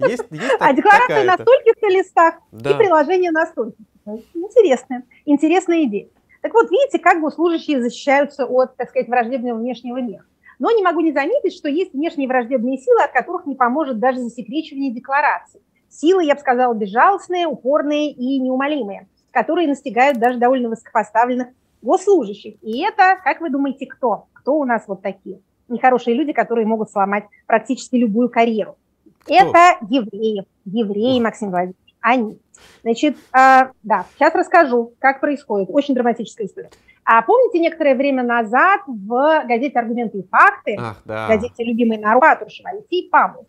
[0.00, 2.70] есть, есть А декларация на стольких-то листах да.
[2.70, 3.84] и приложение на стольких.
[4.06, 6.08] Интересная, интересная идея.
[6.42, 10.24] Так вот, видите, как госслужащие защищаются от, так сказать, враждебного внешнего мира.
[10.58, 14.20] Но не могу не заметить, что есть внешние враждебные силы, от которых не поможет даже
[14.20, 15.60] засекречивание декларации.
[15.88, 21.48] Силы, я бы сказала, безжалостные, упорные и неумолимые, которые настигают даже довольно высокопоставленных
[21.82, 22.54] госслужащих.
[22.62, 24.26] И это, как вы думаете, кто?
[24.34, 25.40] Кто у нас вот такие?
[25.68, 28.76] Нехорошие люди, которые могут сломать практически любую карьеру.
[29.24, 29.34] Кто?
[29.34, 30.44] Это евреи.
[30.64, 31.89] Евреи, Максим Владимирович.
[32.00, 32.38] Они.
[32.82, 35.68] Значит, э, да, сейчас расскажу, как происходит.
[35.70, 36.70] Очень драматическая история.
[37.04, 41.28] А помните, некоторое время назад в газете «Аргументы и факты», Ах, да.
[41.28, 43.46] газете «Любимый народ» Патрушева Алексей Павлов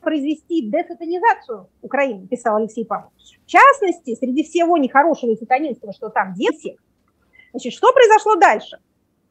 [0.00, 3.38] произвести десатанизацию Украины, писал Алексей Павлович.
[3.44, 6.78] В частности, среди всего нехорошего и сатанинского, что там дети,
[7.52, 8.78] значит, что произошло дальше?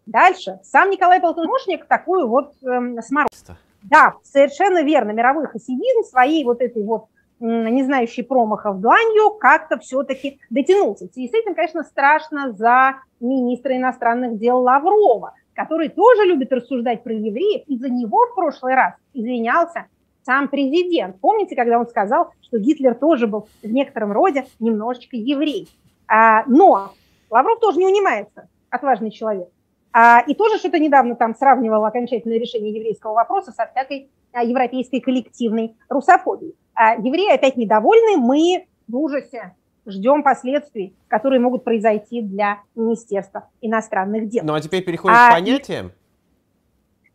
[0.05, 3.55] Дальше сам Николай Полтоношник такую вот эм, сморозку.
[3.83, 5.11] Да, совершенно верно.
[5.11, 7.05] Мировой хасидизм своей вот этой вот
[7.39, 11.05] не знающий промахов дланью, как-то все-таки дотянулся.
[11.15, 17.13] И с этим, конечно, страшно за министра иностранных дел Лаврова, который тоже любит рассуждать про
[17.13, 19.85] евреев, и за него в прошлый раз извинялся
[20.23, 21.19] сам президент.
[21.19, 25.67] Помните, когда он сказал, что Гитлер тоже был в некотором роде немножечко еврей?
[26.07, 26.91] А, но
[27.29, 29.49] Лавров тоже не унимается, отважный человек.
[29.91, 34.99] А, и тоже что-то недавно там сравнивал окончательное решение еврейского вопроса со всякой а, европейской
[34.99, 36.55] коллективной русофобией.
[36.73, 44.29] А евреи опять недовольны, мы в ужасе ждем последствий, которые могут произойти для Министерства иностранных
[44.29, 44.43] дел.
[44.45, 45.91] Ну а теперь переходим а, к понятиям.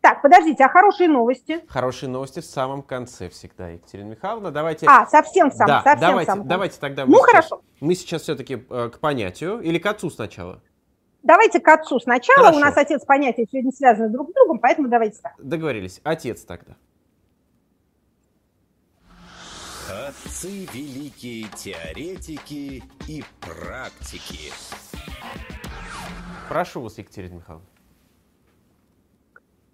[0.01, 1.65] Так, подождите, а хорошие новости?
[1.67, 4.51] Хорошие новости в самом конце всегда, Екатерина Михайловна.
[4.51, 4.87] Давайте...
[4.87, 6.47] А, совсем сам, да, совсем давайте, сам.
[6.47, 7.63] Давайте тогда мы, ну, сейчас, хорошо.
[7.81, 10.61] мы сейчас все-таки э, к понятию или к отцу сначала?
[11.25, 12.49] Давайте к отцу сначала.
[12.49, 12.59] Хорошо.
[12.59, 15.33] У нас отец понятия сегодня связаны друг с другом, поэтому давайте так.
[15.39, 16.01] Договорились.
[16.05, 16.77] Отец тогда.
[20.07, 24.53] Отцы великие теоретики и практики.
[26.51, 27.67] Прошу вас, Екатерина Михайловна.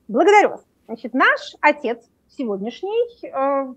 [0.06, 0.64] Благодарю вас.
[0.86, 1.98] Значит, наш отец
[2.28, 3.74] сегодняшний э,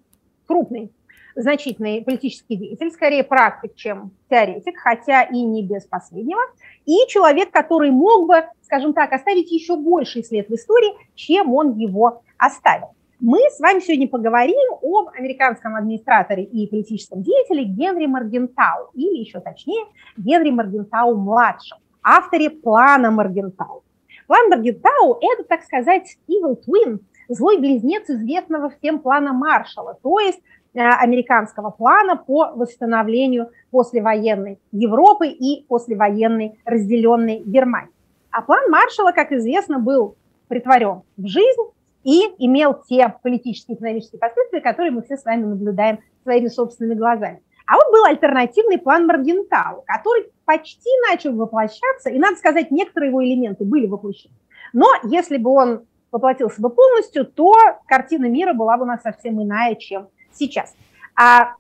[0.54, 0.92] крупный,
[1.36, 6.42] значительный политический деятель, скорее практик, чем теоретик, хотя и не без последнего,
[6.86, 11.76] и человек, который мог бы, скажем так, оставить еще больший след в истории, чем он
[11.76, 12.90] его оставил.
[13.20, 19.40] Мы с вами сегодня поговорим об американском администраторе и политическом деятеле Генри Маргентау, или еще
[19.40, 19.86] точнее,
[20.18, 23.84] Генри Маргентау-младшем, авторе плана Маргентау.
[24.28, 27.00] План Маргентау– это, так сказать, evil twin,
[27.30, 30.40] злой близнец известного всем плана Маршалла, то есть
[30.74, 37.92] э, американского плана по восстановлению послевоенной Европы и послевоенной разделенной Германии.
[38.32, 40.16] А план Маршалла, как известно, был
[40.48, 41.62] притворен в жизнь
[42.04, 46.98] и имел те политические и экономические последствия, которые мы все с вами наблюдаем своими собственными
[46.98, 47.42] глазами.
[47.66, 53.24] А вот был альтернативный план Маргентау, который почти начал воплощаться, и, надо сказать, некоторые его
[53.24, 54.36] элементы были воплощены.
[54.74, 57.54] Но если бы он воплотился бы полностью, то
[57.88, 60.74] картина мира была бы у нас совсем иная, чем сейчас.
[61.20, 61.56] А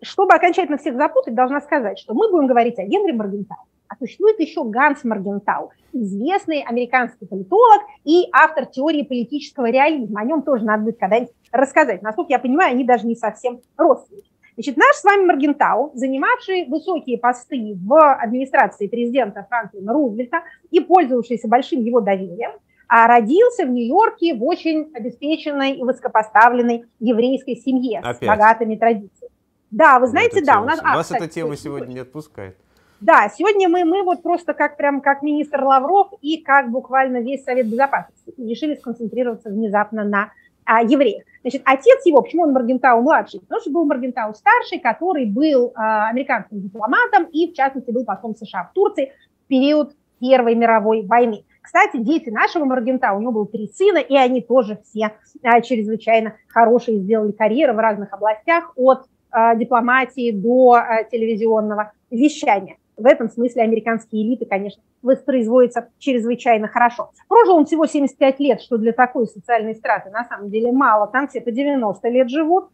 [0.00, 4.38] чтобы окончательно всех запутать, должна сказать, что мы будем говорить о Генри Маргентау, а существует
[4.38, 10.20] еще Ганс Маргентау, известный американский политолог и автор теории политического реализма.
[10.20, 12.02] О нем тоже надо будет когда-нибудь рассказать.
[12.02, 14.30] Насколько я понимаю, они даже не совсем родственники.
[14.54, 21.46] Значит, наш с вами Маргентау, занимавший высокие посты в администрации президента Франклина Рузвельта и пользовавшийся
[21.46, 22.52] большим его доверием,
[22.88, 28.22] а родился в Нью-Йорке в очень обеспеченной и высокопоставленной еврейской семье Опять.
[28.22, 29.32] с богатыми традициями.
[29.70, 30.80] Да, вы знаете, да, у нас...
[30.82, 32.56] А, Вас кстати, эта тема сегодня не отпускает.
[33.00, 37.44] Да, сегодня мы, мы вот просто как прям как министр Лавров и как буквально весь
[37.44, 40.30] Совет Безопасности решили сконцентрироваться внезапно на
[40.64, 41.24] а, евреях.
[41.42, 43.40] Значит, отец его, почему он Маргентау младший?
[43.40, 48.34] Потому что был Маргентау старший, который был а, американским дипломатом и, в частности, был потом
[48.34, 49.12] в США в Турции
[49.44, 51.44] в период Первой мировой войны.
[51.66, 56.36] Кстати, дети нашего Маргентау, у него было три сына, и они тоже все а, чрезвычайно
[56.46, 63.28] хорошие, сделали карьеры в разных областях, от а, дипломатии до а, телевизионного вещания в этом
[63.28, 67.10] смысле американские элиты, конечно, воспроизводятся чрезвычайно хорошо.
[67.28, 71.08] Прожил он всего 75 лет, что для такой социальной страты на самом деле мало.
[71.08, 72.68] Там все по 90 лет живут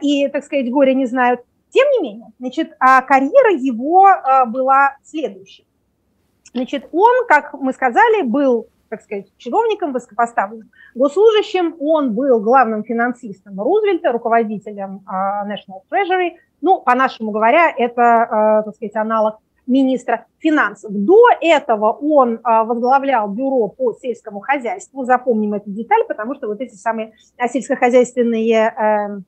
[0.00, 1.40] и, так сказать, горе не знают.
[1.68, 4.06] Тем не менее, значит, карьера его
[4.46, 5.67] была следующей.
[6.52, 13.60] Значит, он, как мы сказали, был так сказать, чиновником высокопоставленным, госслужащим, он был главным финансистом
[13.60, 20.90] Рузвельта, руководителем National Treasury, ну, по-нашему говоря, это, так сказать, аналог министра финансов.
[20.92, 25.04] До этого он а, возглавлял бюро по сельскому хозяйству.
[25.04, 29.24] Запомним эту деталь, потому что вот эти самые а, сельскохозяйственные эм,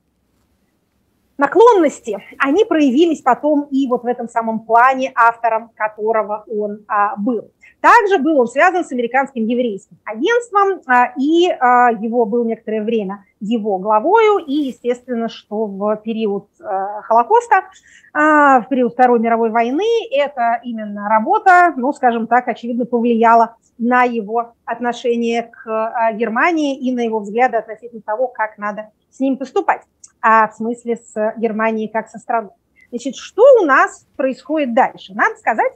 [1.41, 7.51] наклонности, они проявились потом и вот в этом самом плане, автором которого он а, был.
[7.81, 13.25] Также был он связан с американским еврейским агентством, а, и а, его был некоторое время
[13.41, 17.65] его главою, и, естественно, что в период а, Холокоста,
[18.13, 24.03] а, в период Второй мировой войны, эта именно работа, ну, скажем так, очевидно, повлияла на
[24.03, 29.39] его отношение к а, Германии и на его взгляды относительно того, как надо с ним
[29.39, 29.83] поступать
[30.23, 32.53] а в смысле с Германией как со страной.
[32.91, 35.15] Значит, что у нас происходит дальше?
[35.15, 35.73] Надо сказать,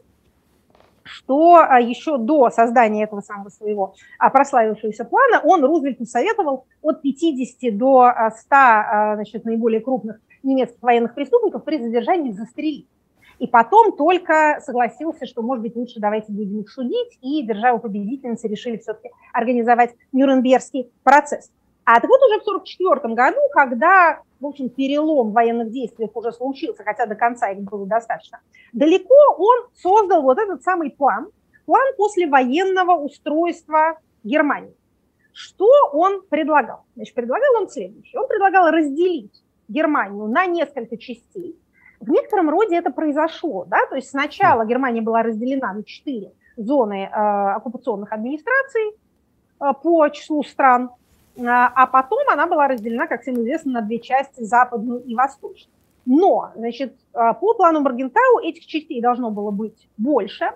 [1.05, 7.03] что а, еще до создания этого самого своего а, прославившегося плана он Рузвельту советовал от
[7.03, 12.89] 50 до 100 а, значит, наиболее крупных немецких военных преступников при задержании застрелить.
[13.39, 18.47] И потом только согласился, что, может быть, лучше давайте будем их судить, и держава победительницы
[18.47, 21.51] решили все-таки организовать Нюрнбергский процесс.
[21.85, 26.33] А так вот уже в 1944 году, когда, в общем, перелом в военных действиях уже
[26.33, 28.41] случился, хотя до конца их было достаточно
[28.73, 31.29] далеко, он создал вот этот самый план,
[31.67, 34.75] план послевоенного устройства Германии.
[35.33, 36.85] Что он предлагал?
[36.95, 38.21] Значит, предлагал он следующее.
[38.21, 41.59] Он предлагал разделить Германию на несколько частей.
[42.01, 43.65] В некотором роде это произошло.
[43.67, 43.79] Да?
[43.91, 48.93] То есть сначала Германия была разделена на четыре зоны э, оккупационных администраций
[49.61, 50.91] э, по числу стран–
[51.39, 55.73] а, а потом она была разделена, как всем известно, на две части, западную и восточную.
[56.07, 60.51] Но, значит, а, по плану Маргентау этих частей должно было быть больше.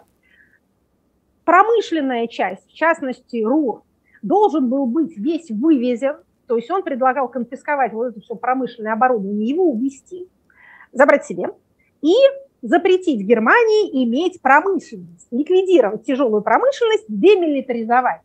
[1.44, 3.82] Промышленная часть, в частности, РУР,
[4.22, 6.16] должен был быть весь вывезен,
[6.46, 10.28] то есть он предлагал конфисковать вот это все промышленное оборудование, его увезти,
[10.92, 11.48] забрать себе,
[12.02, 12.14] и
[12.60, 18.22] запретить Германии иметь промышленность, ликвидировать тяжелую промышленность, демилитаризовать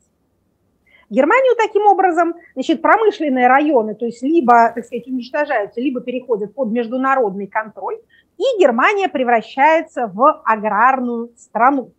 [1.14, 6.72] Германию таким образом, значит, промышленные районы, то есть либо, так сказать, уничтожаются, либо переходят под
[6.72, 8.00] международный контроль,
[8.38, 11.92] и Германия превращается в аграрную страну.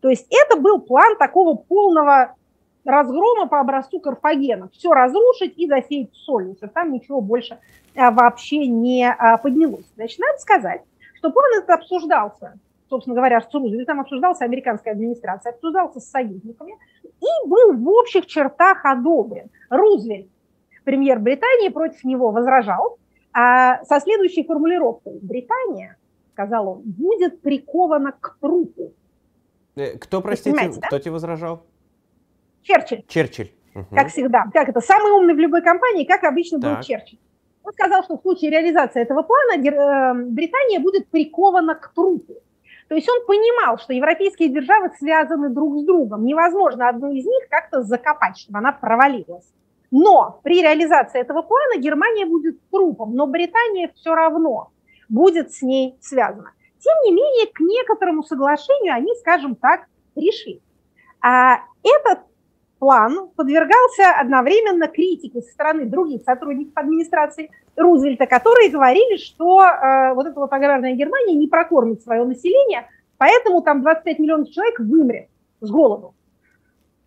[0.00, 2.36] То есть это был план такого полного
[2.84, 4.68] разгрома по образцу Карфагена.
[4.72, 7.58] Все разрушить и засеять солью, что там ничего больше
[7.96, 9.86] а, вообще не а, поднялось.
[9.96, 10.82] Значит, надо сказать,
[11.16, 12.54] что план этот обсуждался,
[12.88, 16.74] собственно говоря, с Рузвельтом, обсуждался американской администрацией, обсуждался с союзниками
[17.24, 19.50] и был в общих чертах одобрен.
[19.70, 20.28] Рузвельт,
[20.84, 22.98] премьер Британии, против него возражал
[23.32, 25.18] а, со следующей формулировкой.
[25.20, 25.96] Британия,
[26.32, 28.92] сказал он, будет прикована к трупу.
[29.76, 31.64] Э, кто, простите, кто тебе возражал?
[32.62, 33.04] Черчилль.
[33.08, 33.50] Черчилль.
[33.74, 33.94] Угу.
[33.94, 34.44] Как всегда.
[34.52, 34.80] Как это?
[34.80, 36.76] Самый умный в любой компании, как обычно так.
[36.76, 37.18] был Черчилль.
[37.64, 42.34] Он сказал, что в случае реализации этого плана э, Британия будет прикована к трупу.
[42.88, 46.24] То есть он понимал, что европейские державы связаны друг с другом.
[46.24, 49.50] Невозможно одну из них как-то закопать, чтобы она провалилась.
[49.90, 54.70] Но при реализации этого плана Германия будет трупом, но Британия все равно
[55.08, 56.52] будет с ней связана.
[56.80, 60.60] Тем не менее, к некоторому соглашению они, скажем так, решили.
[61.22, 62.24] А этот
[62.84, 70.26] план подвергался одновременно критике со стороны других сотрудников администрации Рузвельта, которые говорили, что э, вот
[70.26, 75.28] эта вот аграрная Германия не прокормит свое население, поэтому там 25 миллионов человек вымрет
[75.62, 76.14] с голоду.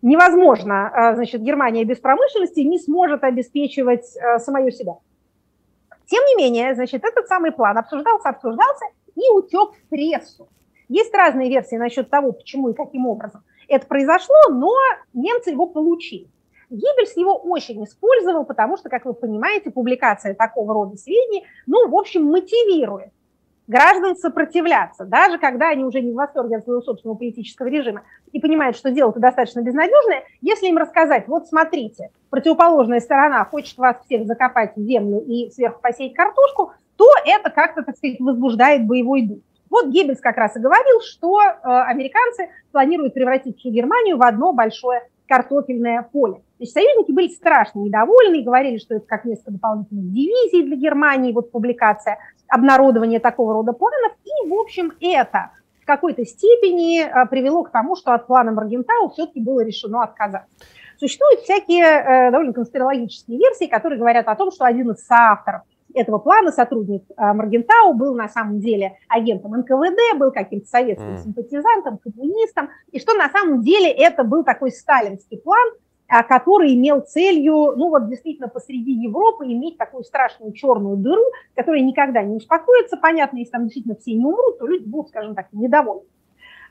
[0.02, 4.96] Невозможно, э, значит, Германия без промышленности не сможет обеспечивать э, самое себя.
[6.06, 10.48] Тем не менее, значит, этот самый план обсуждался, обсуждался и утек в прессу.
[10.88, 14.74] Есть разные версии насчет того, почему и каким образом это произошло, но
[15.12, 16.28] немцы его получили.
[16.70, 21.94] Гиббельс его очень использовал, потому что, как вы понимаете, публикация такого рода сведений, ну, в
[21.94, 23.10] общем, мотивирует
[23.68, 28.02] граждан сопротивляться, даже когда они уже не в восторге от своего собственного политического режима
[28.32, 33.96] и понимают, что дело-то достаточно безнадежное, если им рассказать, вот смотрите, противоположная сторона хочет вас
[34.04, 39.22] всех закопать в землю и сверху посеять картошку, то это как-то, так сказать, возбуждает боевой
[39.22, 39.38] дух.
[39.70, 44.52] Вот Геббельс как раз и говорил, что э, американцы планируют превратить всю Германию в одно
[44.52, 46.42] большое картофельное поле.
[46.58, 51.32] Есть союзники были страшно недовольны и говорили, что это как несколько дополнительных дивизий для Германии,
[51.32, 54.12] вот публикация обнародования такого рода планов.
[54.24, 55.50] И, в общем, это
[55.82, 60.48] в какой-то степени э, привело к тому, что от плана Маргентау все-таки было решено отказаться.
[60.98, 65.62] Существуют всякие э, довольно конспирологические версии, которые говорят о том, что один из соавторов
[65.98, 71.22] этого плана сотрудник а, Маргентау был на самом деле агентом НКВД, был каким-то советским mm.
[71.24, 75.68] симпатизантом, коммунистом, и что на самом деле это был такой сталинский план,
[76.08, 81.22] а, который имел целью, ну вот действительно посреди Европы иметь такую страшную черную дыру,
[81.54, 82.96] которая никогда не успокоится.
[82.96, 86.06] Понятно, если там действительно все не умрут, то люди будут, скажем так, недовольны.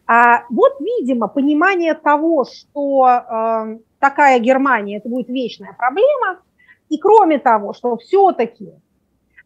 [0.07, 6.39] А вот, видимо, понимание того, что э, такая Германия это будет вечная проблема,
[6.89, 8.71] и кроме того, что все-таки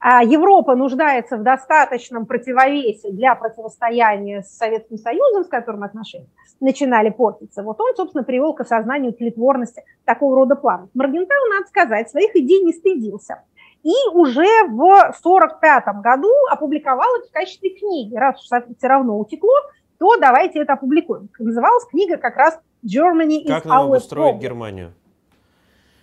[0.03, 6.29] Европа нуждается в достаточном противовесе для противостояния с Советским Союзом, с которым отношения
[6.59, 7.63] начинали портиться.
[7.63, 10.89] Вот он, собственно, привел к осознанию тлетворности такого рода планов.
[10.93, 13.43] Маргентау, надо сказать, своих идей не стыдился.
[13.83, 18.15] И уже в 1945 году опубликовал это в качестве книги.
[18.15, 18.45] Раз уж
[18.77, 19.55] все равно утекло,
[19.97, 21.29] то давайте это опубликуем.
[21.39, 24.93] Называлась книга как раз «Germany is Как нам обустроить Германию?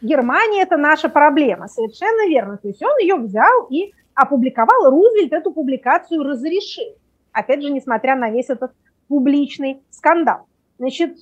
[0.01, 1.68] Германия– это наша проблема.
[1.68, 2.57] Совершенно верно.
[2.57, 4.90] То есть он ее взял и опубликовал.
[4.90, 6.94] Рузвельт эту публикацию разрешил.
[7.32, 8.72] Опять же, несмотря на весь этот
[9.09, 10.46] публичный скандал.
[10.78, 11.16] Значит,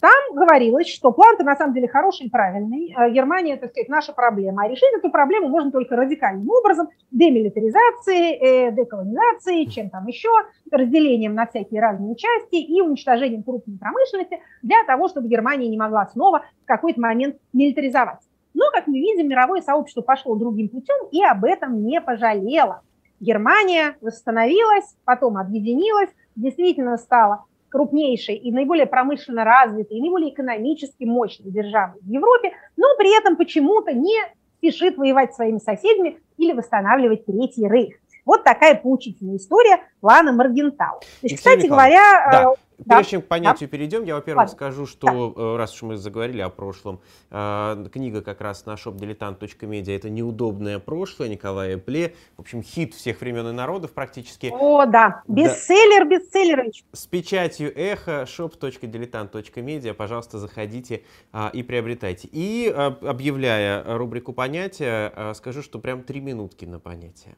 [0.00, 2.94] там говорилось, что план-то на самом деле хороший и правильный.
[2.96, 4.64] Э, Германия, так сказать, наша проблема.
[4.64, 10.28] А решить эту проблему можно только радикальным образом, демилитаризацией, э, деколонизацией, чем там еще,
[10.70, 16.06] разделением на всякие разные части и уничтожением крупной промышленности для того, чтобы Германия не могла
[16.06, 18.28] снова в какой-то момент милитаризоваться.
[18.52, 22.82] Но, как мы видим, мировое сообщество пошло другим путем и об этом не пожалело.
[23.20, 27.44] Германия восстановилась, потом объединилась, действительно стала
[27.76, 33.36] крупнейшей и наиболее промышленно развитой, и наиболее экономически мощной державой в Европе, но при этом
[33.36, 34.16] почему-то не
[34.56, 37.96] спешит воевать своими соседями или восстанавливать Третий Рейх.
[38.26, 41.00] Вот такая поучительная история плана Маргентау.
[41.00, 42.42] То есть, кстати говоря, да.
[42.42, 42.96] Э, да.
[42.96, 43.72] Прежде чем к понятию да.
[43.72, 45.42] перейдем, я, во-первых, скажу, что, да.
[45.42, 47.00] Э, раз уж мы заговорили о прошлом,
[47.30, 52.14] э, книга как раз на shopdiletant.media «Это неудобное прошлое» Николая Пле.
[52.36, 54.52] В общем, хит всех времен и народов практически.
[54.52, 56.18] О, да, бестселлер, да.
[56.18, 56.64] бестселлер.
[56.92, 61.04] С печатью эхо shop.diletant.media, пожалуйста, заходите
[61.52, 62.28] и приобретайте.
[62.32, 67.36] И, объявляя рубрику «Понятия», скажу, что прям три минутки на понятие.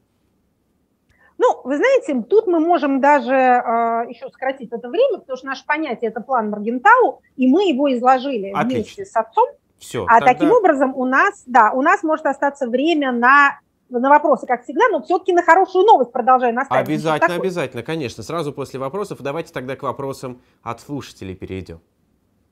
[1.65, 5.65] Ну, вы знаете, тут мы можем даже э, еще сократить это время, потому что наше
[5.67, 8.83] понятие– это план Маргентау, и мы его изложили Отлично.
[8.83, 9.49] вместе с отцом.
[9.79, 10.27] Все, а тогда...
[10.27, 13.59] таким образом у нас, да, у нас может остаться время на
[13.91, 16.89] на вопросы, как всегда, но все-таки на хорошую новость продолжаю настаивать.
[16.89, 18.23] Обязательно, обязательно, конечно.
[18.23, 19.23] Сразу после вопросов.
[19.23, 21.81] Давайте тогда к вопросам от слушателей перейдем.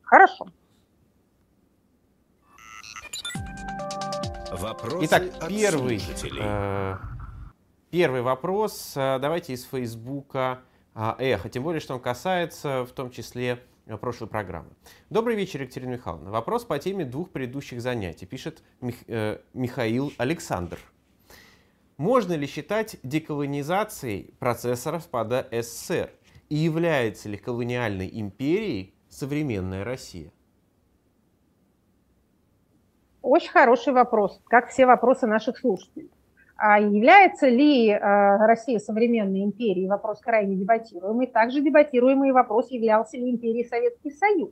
[0.02, 0.46] Хорошо.
[4.50, 6.00] Вопросы Итак, первый,
[6.40, 6.94] э,
[7.90, 8.92] первый вопрос.
[8.96, 10.60] Э, давайте из Фейсбука
[10.94, 11.48] э, Эхо.
[11.48, 14.70] Тем более, что он касается в том числе э, прошлой программы.
[15.10, 16.30] Добрый вечер, Екатерина Михайловна.
[16.30, 18.26] Вопрос по теме двух предыдущих занятий.
[18.26, 20.78] Пишет Мих, э, Михаил Александр.
[21.96, 26.10] Можно ли считать деколонизацией процесса распада СССР?
[26.48, 30.30] И является ли колониальной империей современная Россия?
[33.22, 36.10] Очень хороший вопрос, как все вопросы наших слушателей.
[36.58, 39.88] А является ли э, Россия современной империей?
[39.88, 41.26] Вопрос крайне дебатируемый.
[41.26, 44.50] Также дебатируемый вопрос, являлся ли империей Советский Союз.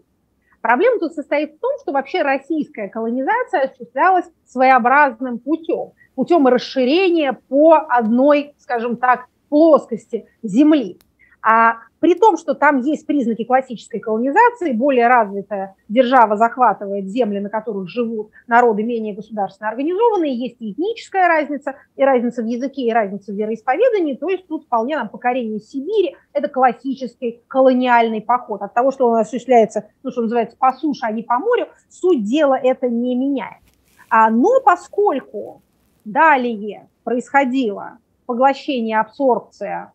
[0.61, 7.74] Проблема тут состоит в том, что вообще российская колонизация осуществлялась своеобразным путем, путем расширения по
[7.88, 10.98] одной, скажем так, плоскости Земли.
[11.47, 17.51] А при том, что там есть признаки классической колонизации, более развитая держава захватывает земли, на
[17.51, 22.92] которых живут народы менее государственно организованные, есть и этническая разница, и разница в языке, и
[22.92, 28.62] разница в вероисповедании, то есть тут вполне нам покорение Сибири– это классический колониальный поход.
[28.62, 32.24] От того, что он осуществляется, ну, что называется, по суше, а не по морю, суть
[32.24, 33.62] дела это не меняет.
[34.09, 35.62] А, но поскольку
[36.07, 39.93] далее происходило поглощение, абсорбция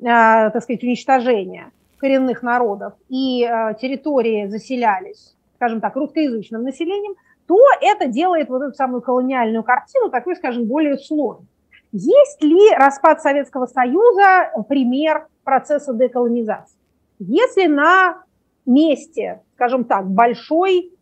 [0.00, 7.14] так сказать, уничтожения коренных народов и э, территории заселялись, скажем так, русскоязычным населением,
[7.46, 11.46] то это делает вот эту самую колониальную картину такой, скажем, более сложной.
[11.90, 16.78] Есть ли распад Советского Союза пример процесса деколонизации?
[17.18, 18.22] Если на
[18.66, 20.92] месте, скажем так, большой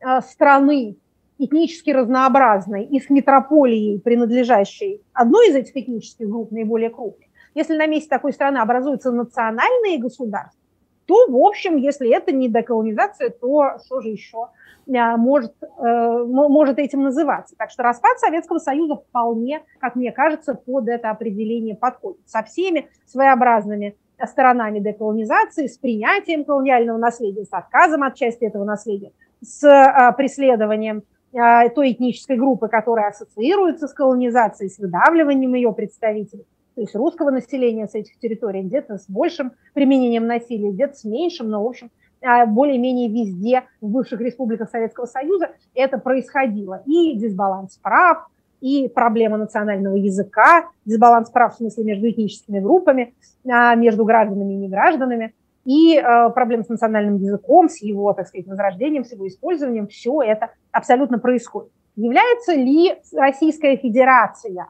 [0.00, 0.96] э, страны,
[1.38, 7.86] этнически разнообразной и с метрополией, принадлежащей одной из этих этнических групп, наиболее крупной, если на
[7.86, 10.60] месте такой страны образуются национальные государства,
[11.06, 14.48] то, в общем, если это не деколонизация, то что же еще
[14.96, 17.56] а, может, э, может этим называться?
[17.56, 22.20] Так что распад Советского Союза вполне, как мне кажется, под это определение подходит.
[22.26, 29.12] Со всеми своеобразными сторонами деколонизации, с принятием колониального наследия, с отказом от части этого наследия,
[29.42, 31.02] с а, преследованием
[31.34, 37.30] а, той этнической группы, которая ассоциируется с колонизацией, с выдавливанием ее представителей то есть русского
[37.30, 41.90] населения с этих территорий, где-то с большим применением насилия, где-то с меньшим, но, в общем,
[42.22, 46.82] а, более-менее везде в бывших республиках Советского Союза это происходило.
[46.86, 48.28] И дисбаланс прав,
[48.60, 53.14] и проблема национального языка, дисбаланс прав в смысле между этническими группами,
[53.48, 58.46] а, между гражданами и негражданами, и а, проблема с национальным языком, с его, так сказать,
[58.46, 61.72] возрождением, с его использованием, все это абсолютно происходит.
[61.96, 64.68] Является ли Российская Федерация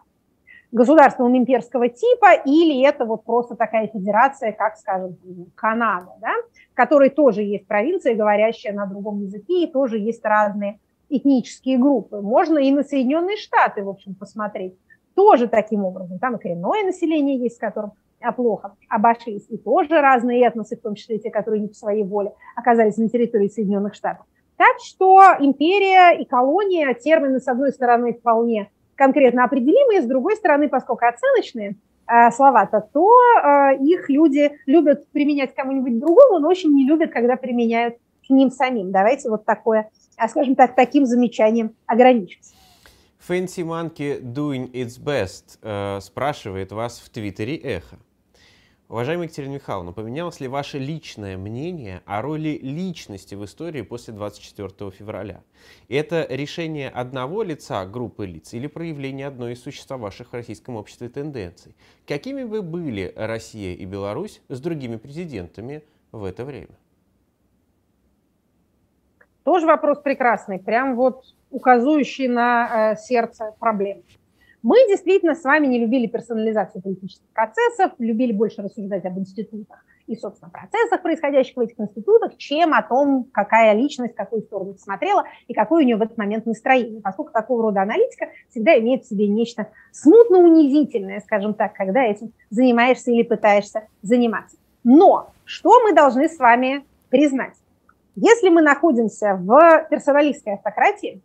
[0.73, 5.16] государством имперского типа, или это вот просто такая федерация, как, скажем,
[5.55, 6.33] Канада, да,
[6.73, 12.21] в которой тоже есть провинции, говорящие на другом языке, и тоже есть разные этнические группы.
[12.21, 14.77] Можно и на Соединенные Штаты, в общем, посмотреть.
[15.14, 16.18] Тоже таким образом.
[16.18, 17.93] Там и коренное население есть, с которым
[18.37, 22.33] плохо обошлись, и тоже разные этносы, в том числе те, которые не по своей воле
[22.55, 24.27] оказались на территории Соединенных Штатов.
[24.57, 30.68] Так что империя и колония, термины, с одной стороны, вполне конкретно определимые, с другой стороны,
[30.68, 31.76] поскольку оценочные
[32.07, 37.36] э, слова-то, то э, их люди любят применять кому-нибудь другому, но очень не любят, когда
[37.36, 37.94] применяют
[38.26, 38.92] к ним самим.
[38.92, 39.88] Давайте вот такое,
[40.18, 42.53] а скажем так, таким замечанием ограничимся.
[43.26, 47.96] Fancy Monkey Doing Its Best э, спрашивает вас в Твиттере Эхо.
[48.91, 54.91] Уважаемая Екатерина Михайловна, поменялось ли ваше личное мнение о роли личности в истории после 24
[54.91, 55.45] февраля?
[55.88, 61.76] Это решение одного лица, группы лиц, или проявление одной из существовавших в российском обществе тенденций?
[62.05, 66.74] Какими бы были Россия и Беларусь с другими президентами в это время?
[69.45, 71.22] Тоже вопрос прекрасный, прям вот
[71.53, 74.03] указывающий на э, сердце проблем.
[74.62, 80.16] Мы действительно с вами не любили персонализацию политических процессов, любили больше рассуждать об институтах и,
[80.16, 85.54] собственно, процессах, происходящих в этих институтах, чем о том, какая личность, какую сторону смотрела и
[85.54, 87.00] какое у нее в этот момент настроение.
[87.00, 92.32] Поскольку такого рода аналитика всегда имеет в себе нечто смутно унизительное, скажем так, когда этим
[92.50, 94.58] занимаешься или пытаешься заниматься.
[94.84, 97.54] Но что мы должны с вами признать?
[98.16, 101.22] Если мы находимся в персоналистской автократии,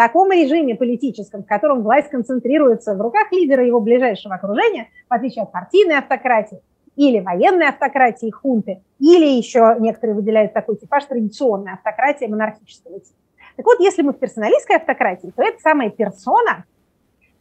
[0.00, 5.42] таком режиме политическом, в котором власть концентрируется в руках лидера его ближайшего окружения, в отличие
[5.42, 6.62] от партийной автократии
[6.96, 13.18] или военной автократии, хунты, или еще некоторые выделяют такой типаж традиционная автократия монархического типа.
[13.56, 16.64] Так вот, если мы в персоналистской автократии, то эта самая персона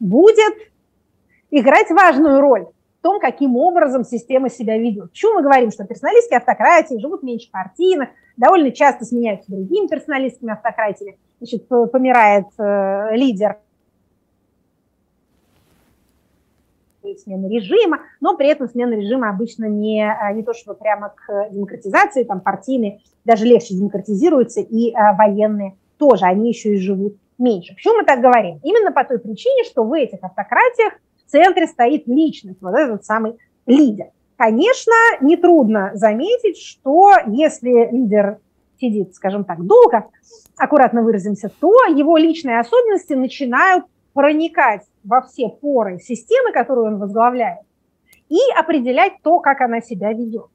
[0.01, 0.53] будет
[1.51, 2.67] играть важную роль
[2.99, 5.11] в том, каким образом система себя ведет.
[5.11, 11.17] Почему мы говорим, что персоналистские автократии живут меньше партийных, довольно часто сменяются другими персоналистскими автократиями,
[11.39, 13.57] значит, помирает э, лидер,
[17.17, 21.49] смена режима, но при этом смена режима обычно не, а, не то, что прямо к
[21.49, 27.73] демократизации, там партийные даже легче демократизируются, и а, военные тоже, они еще и живут меньше.
[27.73, 28.59] Почему мы так говорим?
[28.63, 30.93] Именно по той причине, что в этих автократиях
[31.29, 34.07] в центре стоит личность, вот этот самый лидер.
[34.35, 38.39] Конечно, нетрудно заметить, что если лидер
[38.79, 40.07] сидит, скажем так, долго,
[40.57, 47.61] аккуратно выразимся, то его личные особенности начинают проникать во все поры системы, которую он возглавляет,
[48.29, 50.47] и определять то, как она себя ведет.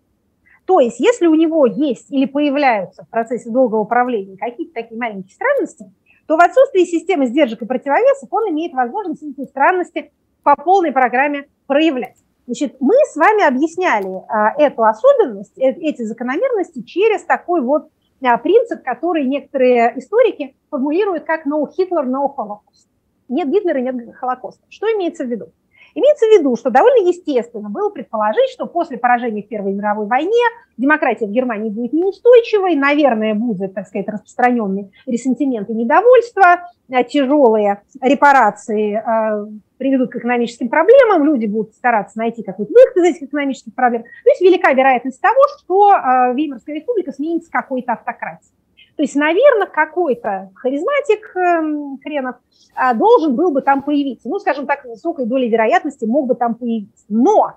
[0.66, 5.34] То есть, если у него есть или появляются в процессе долгого управления какие-то такие маленькие
[5.34, 5.92] странности,
[6.26, 10.10] то в отсутствии системы сдержек и противовесов он имеет возможность эти странности
[10.44, 12.16] по полной программе проявлять.
[12.46, 17.88] Значит, мы с вами объясняли а, эту особенность, э, эти закономерности через такой вот
[18.22, 22.86] а, принцип, который некоторые историки формулируют как «no Hitler, no Holocaust».
[23.28, 24.62] Нет Гитлера, нет Холокоста.
[24.68, 25.46] Что имеется в виду?
[25.94, 30.42] Имеется в виду, что довольно естественно было предположить, что после поражения в Первой мировой войне
[30.76, 37.82] демократия в Германии будет неустойчивой, наверное, будет, так сказать, распространенный ресентимент и недовольство, а, тяжелые
[38.00, 39.46] репарации а,
[39.78, 44.02] приведут к экономическим проблемам, люди будут стараться найти какой-то выход из этих экономических проблем.
[44.02, 48.53] То есть велика вероятность того, что а, Веймарская республика сменится какой-то автократией.
[48.96, 52.36] То есть, наверное, какой-то харизматик э, хренов
[52.76, 54.28] э, должен был бы там появиться.
[54.28, 57.04] Ну, скажем так, высокой долей вероятности мог бы там появиться.
[57.08, 57.54] Но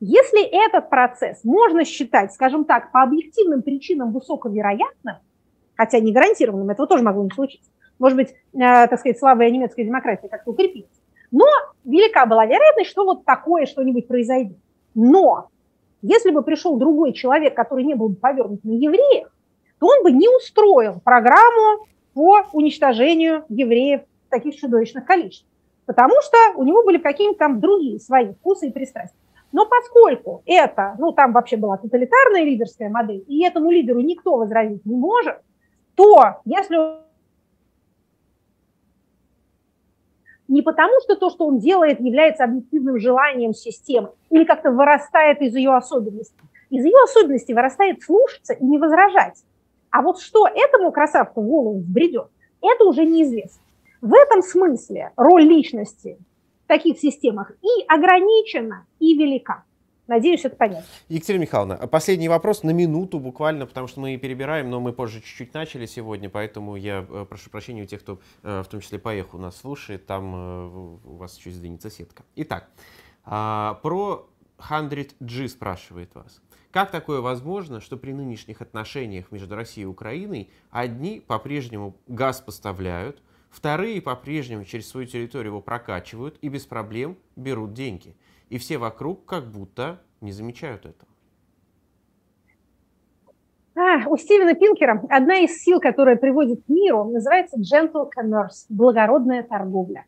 [0.00, 5.16] если этот процесс можно считать, скажем так, по объективным причинам высоковероятным,
[5.76, 7.70] хотя не гарантированным, этого тоже могло не случиться,
[8.00, 10.90] может быть, э, так сказать, слабая немецкая демократия как-то укрепилась,
[11.30, 11.46] но
[11.84, 14.58] велика была вероятность, что вот такое что-нибудь произойдет.
[14.96, 15.50] Но
[16.02, 19.28] если бы пришел другой человек, который не был бы повернут на евреев,
[19.82, 25.50] то он бы не устроил программу по уничтожению евреев в таких чудовищных количествах,
[25.86, 29.18] потому что у него были какие-то там другие свои вкусы и пристрастия.
[29.50, 34.86] Но поскольку это, ну там вообще была тоталитарная лидерская модель, и этому лидеру никто возразить
[34.86, 35.38] не может,
[35.96, 36.76] то если
[40.46, 45.56] не потому, что то, что он делает, является объективным желанием системы или как-то вырастает из
[45.56, 46.38] ее особенностей.
[46.70, 49.42] Из ее особенностей вырастает слушаться и не возражать.
[49.92, 52.28] А вот что этому красавцу в голову бредет,
[52.62, 53.60] это уже неизвестно.
[54.00, 56.18] В этом смысле роль личности
[56.64, 59.64] в таких системах и ограничена, и велика.
[60.08, 60.84] Надеюсь, это понятно.
[61.08, 65.54] Екатерина Михайловна, последний вопрос на минуту буквально, потому что мы перебираем, но мы позже чуть-чуть
[65.54, 69.14] начали сегодня, поэтому я э, прошу прощения у тех, кто э, в том числе по
[69.14, 72.24] эху нас слушает, там э, у вас чуть сдвинется сетка.
[72.34, 72.68] Итак,
[73.24, 74.26] а, про
[74.58, 76.40] 100G спрашивает вас.
[76.72, 83.22] Как такое возможно, что при нынешних отношениях между Россией и Украиной одни по-прежнему газ поставляют,
[83.50, 88.16] вторые по-прежнему через свою территорию его прокачивают и без проблем берут деньги?
[88.48, 91.10] И все вокруг как будто не замечают этого.
[93.74, 99.42] А, у Стивена Пинкера одна из сил, которая приводит к миру, называется gentle commerce, благородная
[99.42, 100.06] торговля.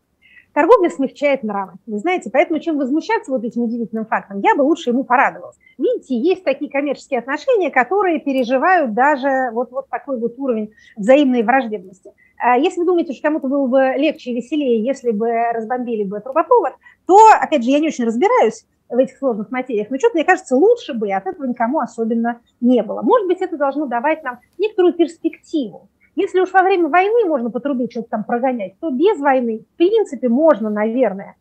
[0.55, 1.73] Торговля смягчает нравы.
[1.85, 5.57] Вы знаете, поэтому чем возмущаться вот этим удивительным фактом, я бы лучше ему порадовалась.
[5.79, 12.13] Видите, есть такие коммерческие отношения, которые переживают даже вот, вот такой вот уровень взаимной враждебности.
[12.39, 16.21] А если вы думаете, что кому-то было бы легче и веселее, если бы разбомбили бы
[16.21, 16.75] трубопровод,
[17.07, 20.55] то, опять же, я не очень разбираюсь в этих сложных материях, но что-то, мне кажется,
[20.55, 23.03] лучше бы, и от этого никому особенно не было.
[23.03, 25.89] Может быть, это должно давать нам некоторую перспективу.
[26.17, 29.77] Если уж во время войны можно по трубе что-то там прогонять, то без войны, в
[29.77, 31.37] принципе, можно, наверное,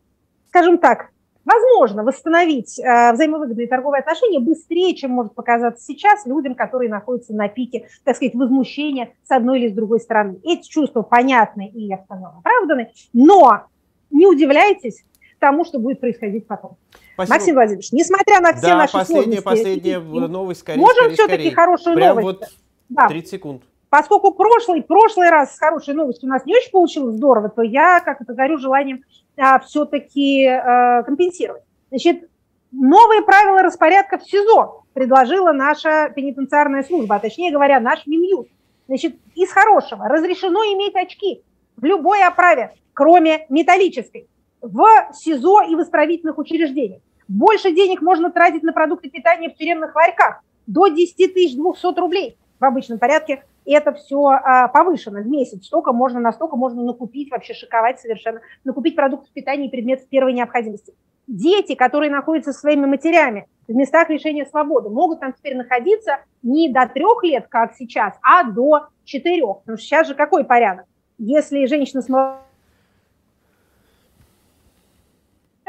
[0.49, 1.09] скажем так,
[1.45, 7.47] возможно восстановить э, взаимовыгодные торговые отношения быстрее, чем может показаться сейчас людям, которые находятся на
[7.49, 10.39] пике, так сказать, возмущения с одной или с другой стороны.
[10.43, 13.65] Эти чувства понятны и, я сказала, оправданы, но
[14.09, 15.03] не удивляйтесь
[15.39, 16.77] тому, что будет происходить потом.
[17.15, 17.35] Спасибо.
[17.35, 19.43] Максим Владимирович, несмотря на все да, наши последняя, сложности...
[19.43, 22.39] последняя новость, скорее, Можем все-таки хорошую Прям новость?
[22.39, 22.49] вот
[22.89, 23.07] да.
[23.07, 23.61] 30 секунд
[23.93, 27.99] поскольку прошлый, прошлый раз с хорошей новостью у нас не очень получилось здорово, то я,
[27.99, 29.03] как это говорю, желанием
[29.37, 31.61] а, все-таки а, компенсировать.
[31.89, 32.27] Значит,
[32.71, 38.49] новые правила распорядка в СИЗО предложила наша пенитенциарная служба, а точнее говоря, наш Минюст.
[38.87, 41.43] Значит, из хорошего разрешено иметь очки
[41.77, 44.27] в любой оправе, кроме металлической,
[44.59, 47.03] в СИЗО и в исправительных учреждениях.
[47.27, 52.65] Больше денег можно тратить на продукты питания в тюремных ларьках, до 10 200 рублей в
[52.65, 55.65] обычном порядке это все а, повышено в месяц.
[55.65, 60.93] Столько можно, настолько можно накупить, вообще шиковать совершенно, накупить продуктов питания и предметов первой необходимости.
[61.27, 66.69] Дети, которые находятся со своими матерями в местах лишения свободы, могут там теперь находиться не
[66.69, 69.59] до трех лет, как сейчас, а до четырех.
[69.59, 70.85] Потому что сейчас же какой порядок?
[71.17, 72.09] Если женщина с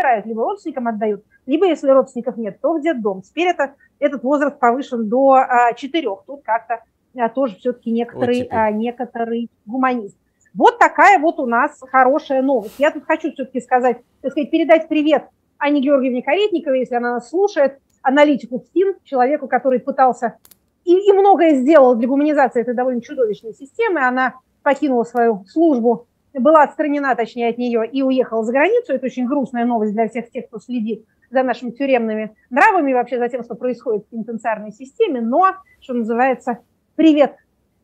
[0.04, 3.22] забирают, либо родственникам отдают, либо, если родственников нет, то в детдом.
[3.22, 6.08] Теперь это, этот возраст повышен до а, 4.
[6.26, 6.82] Тут как-то
[7.28, 10.16] тоже все-таки некоторый, а, некоторый гуманист.
[10.52, 12.74] Вот такая вот у нас хорошая новость.
[12.78, 15.24] Я тут хочу все-таки сказать, так сказать, передать привет
[15.58, 20.36] Анне Георгиевне Каретниковой, если она нас слушает, аналитику СТИН, человеку, который пытался
[20.84, 24.06] и, и многое сделал для гуманизации этой довольно чудовищной системы.
[24.06, 28.92] Она покинула свою службу, была отстранена, точнее, от нее и уехала за границу.
[28.92, 33.28] Это очень грустная новость для всех тех, кто следит за нашими тюремными нравами, вообще за
[33.28, 35.20] тем, что происходит в пенитенциарной системе.
[35.20, 36.58] Но, что называется,
[36.96, 37.36] привет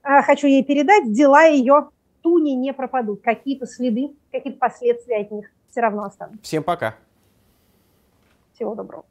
[0.03, 1.91] а, хочу ей передать, дела ее
[2.23, 3.23] туни не пропадут.
[3.23, 6.43] Какие-то следы, какие-то последствия от них все равно останутся.
[6.43, 6.97] Всем пока.
[8.55, 9.05] Всего доброго.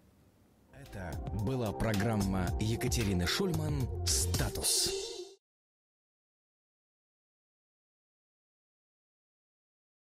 [0.74, 1.12] Это
[1.46, 5.09] была программа Екатерины Шульман «Статус».